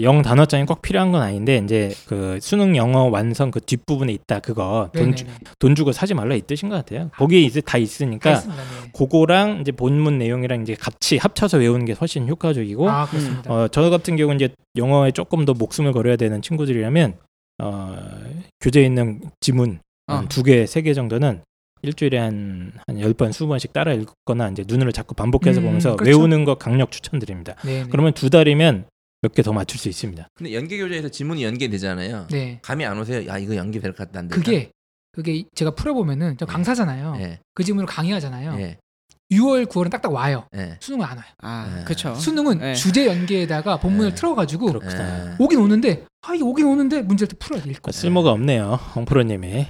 영 0.00 0.20
단어장이 0.20 0.66
꼭 0.66 0.82
필요한 0.82 1.10
건 1.10 1.22
아닌데 1.22 1.62
이제 1.64 1.94
그 2.06 2.38
수능 2.42 2.76
영어 2.76 3.04
완성 3.04 3.50
그 3.50 3.60
뒷부분에 3.62 4.12
있다 4.12 4.40
그거 4.40 4.90
돈, 4.94 5.16
주. 5.16 5.24
돈 5.58 5.74
주고 5.74 5.92
사지 5.92 6.12
말라 6.12 6.34
이 6.34 6.42
뜻인 6.42 6.68
것 6.68 6.74
같아요. 6.76 7.08
거기에 7.16 7.40
이제 7.40 7.62
다다 7.62 7.78
있으니까 7.78 8.32
있습니다. 8.32 8.62
네. 8.62 8.90
그거랑 8.94 9.62
이제 9.62 9.72
본문 9.72 10.18
내용이랑 10.18 10.60
이제 10.60 10.74
같이 10.74 11.16
합쳐서 11.16 11.56
외우는 11.56 11.86
게 11.86 11.94
훨씬 11.94 12.28
효과적이고 12.28 12.90
아 12.90 13.06
그렇습니다. 13.06 13.50
어, 13.50 13.68
저 13.68 13.88
같은 13.88 14.16
경우는 14.16 14.36
이제 14.36 14.54
영어에 14.76 15.12
조금 15.12 15.46
더 15.46 15.54
목숨을 15.54 15.92
걸어야 15.92 16.16
되는 16.16 16.42
친구들이라면 16.42 17.14
어, 17.62 17.96
교재에 18.60 18.84
있는 18.84 19.22
지문 19.40 19.80
어. 20.08 20.24
두 20.28 20.42
개, 20.42 20.66
세 20.66 20.82
개 20.82 20.94
정도는 20.94 21.42
일주일에 21.82 22.18
한, 22.18 22.72
한 22.86 22.96
10번, 22.96 23.30
20번씩 23.30 23.72
따라 23.72 23.92
읽거나 23.92 24.48
이제 24.50 24.64
눈으로 24.66 24.92
자꾸 24.92 25.14
반복해서 25.14 25.60
음, 25.60 25.66
보면서 25.66 25.96
그렇죠. 25.96 26.16
외우는 26.18 26.44
거 26.44 26.56
강력 26.56 26.90
추천드립니다. 26.90 27.54
네, 27.64 27.82
네. 27.84 27.88
그러면 27.90 28.12
두 28.14 28.30
달이면 28.30 28.86
몇 29.22 29.32
개 29.34 29.42
더 29.42 29.52
맞출 29.52 29.78
수 29.78 29.88
있습니다. 29.88 30.28
근데 30.34 30.52
연계 30.54 30.78
교재에서 30.78 31.08
지문이 31.08 31.42
연계되잖아요. 31.44 32.28
네. 32.30 32.58
감이 32.62 32.84
안 32.84 32.98
오세요? 32.98 33.26
야 33.26 33.38
이거 33.38 33.56
연계 33.56 33.80
될 33.80 33.92
것 33.92 34.10
같다. 34.10 34.26
그게 34.28 34.70
그게 35.12 35.44
제가 35.54 35.70
풀어 35.72 35.94
보면은 35.94 36.36
저 36.38 36.44
강사잖아요. 36.46 37.16
예. 37.20 37.38
그 37.54 37.64
질문을 37.64 37.86
강의하잖아요. 37.86 38.56
예. 38.60 38.76
6월, 39.32 39.66
9월은 39.66 39.90
딱딱 39.90 40.12
와요. 40.12 40.46
예. 40.54 40.76
수능은 40.80 41.04
안 41.04 41.16
와요. 41.18 41.26
아, 41.38 41.74
네. 41.78 41.84
그렇죠. 41.84 42.14
수능은 42.14 42.58
네. 42.58 42.74
주제 42.74 43.06
연계에다가 43.06 43.78
본문을 43.78 44.10
네. 44.10 44.14
틀어가지고 44.14 44.66
그렇구나. 44.66 45.30
예. 45.32 45.36
오긴 45.38 45.58
오는데 45.58 46.04
아 46.28 46.34
이게 46.34 46.42
오긴 46.42 46.66
오는데 46.66 47.02
문제를 47.02 47.28
또 47.28 47.36
풀어야 47.38 47.62
돼 47.62 47.70
읽고. 47.70 47.92
쓸모가 47.92 48.30
없네요. 48.32 48.80
홍프로님이 48.96 49.48
예. 49.48 49.66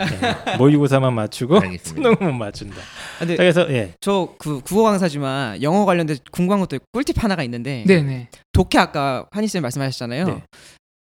모의고사만 0.56 1.12
맞추고. 1.12 1.60
수능은 1.82 2.16
못 2.20 2.32
맞춘다. 2.32 2.76
근데 3.18 3.36
그래서 3.36 3.68
예. 3.70 3.92
저그 4.00 4.60
국어 4.60 4.84
강사지만 4.84 5.62
영어 5.62 5.84
관련된 5.84 6.16
궁금한 6.30 6.60
것도 6.60 6.78
꿀팁 6.92 7.22
하나가 7.22 7.42
있는데 7.42 7.84
네네. 7.86 8.28
독해 8.52 8.78
아까 8.78 9.26
한희 9.30 9.48
쌤 9.48 9.62
말씀하셨잖아요. 9.62 10.24
네. 10.26 10.42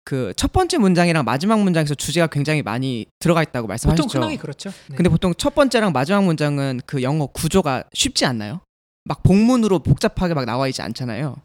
그첫 0.05 0.51
번째 0.51 0.77
문장이랑 0.77 1.23
마지막 1.23 1.61
문장에서 1.61 1.93
주제가 1.93 2.27
굉장히 2.27 2.61
많이 2.63 3.05
들어가 3.19 3.43
있다고 3.43 3.67
말씀하셨죠. 3.67 4.07
보통 4.07 4.21
흔하게 4.21 4.37
그렇죠. 4.37 4.71
네. 4.87 4.95
근데 4.95 5.09
보통 5.09 5.33
첫 5.37 5.53
번째랑 5.55 5.91
마지막 5.93 6.23
문장은 6.23 6.81
그 6.85 7.03
영어 7.03 7.27
구조가 7.27 7.85
쉽지 7.93 8.25
않나요? 8.25 8.61
막 9.03 9.23
복문으로 9.23 9.79
복잡하게 9.79 10.33
막 10.33 10.45
나와 10.45 10.67
있지 10.67 10.81
않잖아요. 10.81 11.37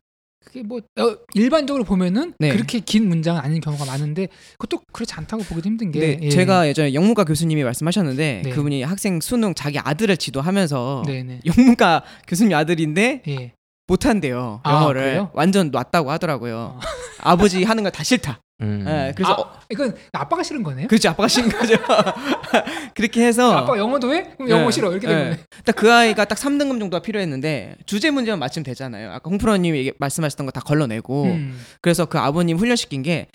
그게 0.44 0.62
뭐 0.62 0.78
어, 0.98 1.16
일반적으로 1.34 1.84
보면은 1.84 2.34
네. 2.38 2.50
그렇게 2.52 2.80
긴 2.80 3.08
문장은 3.08 3.40
아닌 3.40 3.60
경우가 3.60 3.84
많은데 3.84 4.28
그것도 4.58 4.82
그렇지 4.92 5.14
않다고 5.14 5.42
보기도 5.44 5.68
힘든 5.68 5.90
게 5.90 6.00
근데 6.00 6.26
예. 6.26 6.30
제가 6.30 6.68
예전에 6.68 6.94
영문과 6.94 7.24
교수님이 7.24 7.64
말씀하셨는데 7.64 8.42
네. 8.44 8.50
그분이 8.50 8.82
학생 8.82 9.20
수능 9.20 9.54
자기 9.54 9.78
아들을 9.78 10.16
지도하면서 10.16 11.04
네네. 11.06 11.40
영문과 11.46 12.04
교수님 12.28 12.54
아들인데 12.56 13.22
예. 13.26 13.52
못한대요 13.86 14.60
아, 14.62 14.72
영어를 14.76 15.02
그래요? 15.02 15.30
완전 15.34 15.70
놨다고 15.70 16.10
하더라고요. 16.10 16.78
아버지 17.20 17.64
하는 17.64 17.82
거 17.82 17.90
다 17.90 18.02
싫다. 18.02 18.40
음. 18.60 18.84
예, 18.86 19.12
그래서 19.16 19.32
아, 19.32 19.40
어, 19.40 19.52
이건 19.68 19.94
아빠가 20.12 20.42
싫은 20.42 20.62
거네요. 20.62 20.86
그렇지 20.86 21.08
아빠가 21.08 21.26
싫은 21.26 21.48
거죠. 21.50 21.74
그렇게 22.94 23.26
해서 23.26 23.52
아빠 23.52 23.76
영어도 23.76 24.14
해? 24.14 24.30
그럼 24.36 24.48
영어 24.48 24.66
예, 24.66 24.70
싫어 24.70 24.90
이렇게 24.92 25.06
된 25.08 25.18
예. 25.18 25.24
거네. 25.24 25.38
딱그 25.64 25.92
아이가 25.92 26.24
딱 26.24 26.38
3등급 26.38 26.78
정도가 26.78 27.02
필요했는데 27.02 27.76
주제 27.84 28.10
문제만 28.10 28.38
맞추면 28.38 28.64
되잖아요. 28.64 29.10
아까 29.10 29.28
홍프로님이 29.28 29.92
말씀하셨던 29.98 30.46
거 30.46 30.52
다 30.54 30.60
걸러내고 30.60 31.24
음. 31.24 31.60
그래서 31.80 32.04
그 32.06 32.16
아버님 32.18 32.56
훈련시킨 32.56 33.02
게 33.02 33.26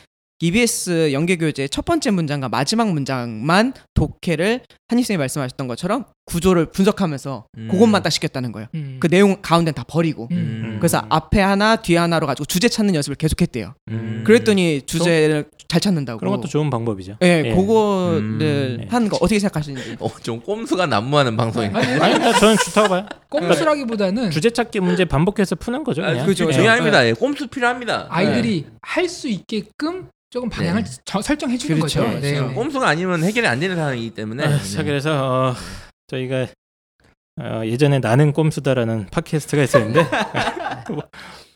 EBS 0.41 1.11
연계교재 1.11 1.67
첫 1.67 1.83
번째 1.83 2.11
문장과 2.11 2.47
마지막 2.47 2.91
문장만 2.91 3.73
독해를 3.93 4.61
한입 4.87 5.05
쌤이 5.05 5.17
말씀하셨던 5.17 5.67
것처럼 5.67 6.05
구조를 6.25 6.67
분석하면서 6.67 7.45
음. 7.57 7.67
그것만 7.69 8.03
딱 8.03 8.09
시켰다는 8.09 8.51
거예요. 8.51 8.67
음. 8.75 8.97
그 8.99 9.07
내용 9.09 9.41
가운데는 9.41 9.73
다 9.73 9.83
버리고. 9.87 10.29
음. 10.31 10.77
그래서 10.79 11.03
앞에 11.09 11.41
하나 11.41 11.75
뒤에 11.75 11.97
하나로 11.97 12.27
가지고 12.27 12.45
주제 12.45 12.69
찾는 12.69 12.95
연습을 12.95 13.15
계속했대요. 13.15 13.73
음. 13.89 14.23
그랬더니 14.25 14.83
주제를 14.85 15.49
잘 15.69 15.79
찾는다고. 15.79 16.19
그런 16.19 16.35
것도 16.35 16.47
좋은 16.49 16.69
방법이죠. 16.71 17.17
예, 17.21 17.43
예. 17.45 17.55
그거를 17.55 18.79
음. 18.81 18.87
하는 18.89 19.07
거 19.07 19.17
어떻게 19.21 19.37
생각하시는지. 19.39 19.97
어, 19.99 20.09
좀 20.23 20.41
꼼수가 20.41 20.87
난무하는 20.87 21.37
방송인데. 21.37 21.77
아니, 21.79 22.01
아니, 22.01 22.17
나 22.19 22.33
저는 22.33 22.57
좋다고 22.57 22.89
봐요. 22.89 23.05
꼼수라기보다는 23.29 24.31
주제 24.31 24.49
찾기 24.49 24.79
문제 24.79 25.05
반복해서 25.05 25.55
푸는 25.55 25.83
거죠. 25.83 26.03
아, 26.03 26.07
그냥. 26.09 26.25
그죠, 26.25 26.47
예. 26.49 26.53
중요합니다. 26.53 27.05
예, 27.07 27.13
꼼수 27.13 27.47
필요합니다. 27.47 28.07
아이들이 28.09 28.65
할 28.81 29.07
수 29.07 29.27
있게끔 29.29 30.09
조금 30.31 30.49
방향을 30.49 30.83
네. 30.83 30.91
저- 31.05 31.21
설정해 31.21 31.55
주는 31.57 31.77
그렇죠. 31.77 32.03
거죠. 32.03 32.19
네. 32.19 32.33
지금 32.33 32.53
꼼수가 32.55 32.87
아니면 32.87 33.23
해결이 33.23 33.45
안 33.47 33.59
되는 33.59 33.75
상황이기 33.75 34.09
때문에. 34.11 34.43
아, 34.45 34.57
자 34.59 34.83
그래서 34.83 35.49
어, 35.51 35.55
저희가 36.07 36.47
어, 37.41 37.61
예전에 37.65 37.99
나는 37.99 38.33
꼼수다라는 38.33 39.07
팟캐스트가 39.11 39.63
있었는데 39.63 40.01
뭐, 40.89 40.97
어, 40.97 41.09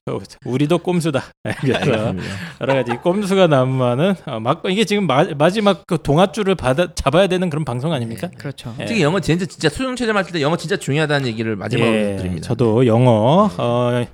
우리도 0.46 0.80
꼼수다. 0.80 1.24
그래서. 1.62 2.14
여러 2.62 2.74
가지 2.74 2.92
꼼수가 2.98 3.48
난무하는 3.48 4.16
어, 4.26 4.40
막 4.40 4.62
이게 4.68 4.84
지금 4.84 5.08
마, 5.08 5.26
마지막 5.38 5.84
그 5.88 6.02
동아줄을 6.02 6.56
받아 6.56 6.94
잡아야 6.94 7.28
되는 7.28 7.50
그런 7.50 7.64
방송 7.64 7.94
아닙니까? 7.94 8.30
그렇죠. 8.38 8.76
예. 8.80 8.86
특히 8.86 9.02
영어 9.02 9.20
진짜 9.20 9.46
진짜 9.46 9.70
수능 9.70 9.96
최저 9.96 10.14
맞을 10.14 10.34
때 10.34 10.42
영어 10.42 10.58
진짜 10.58 10.76
중요하다는 10.76 11.28
얘기를 11.28 11.56
마지막으로 11.56 11.96
예, 11.96 12.16
드립니다. 12.18 12.48
저도 12.48 12.86
영어 12.86 13.50
어, 13.58 14.06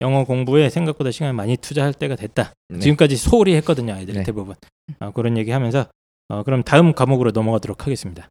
영어 0.00 0.24
공부에 0.24 0.70
생각보다 0.70 1.10
시간을 1.10 1.34
많이 1.34 1.56
투자할 1.56 1.94
때가 1.94 2.16
됐다. 2.16 2.52
네. 2.68 2.80
지금까지 2.80 3.16
소홀히 3.16 3.54
했거든요, 3.56 3.94
아이들이 3.94 4.18
네. 4.18 4.24
대부분. 4.24 4.56
어, 5.00 5.12
그런 5.12 5.36
얘기하면서 5.36 5.86
어, 6.30 6.42
그럼 6.42 6.62
다음 6.62 6.92
과목으로 6.94 7.30
넘어가도록 7.30 7.86
하겠습니다. 7.86 8.28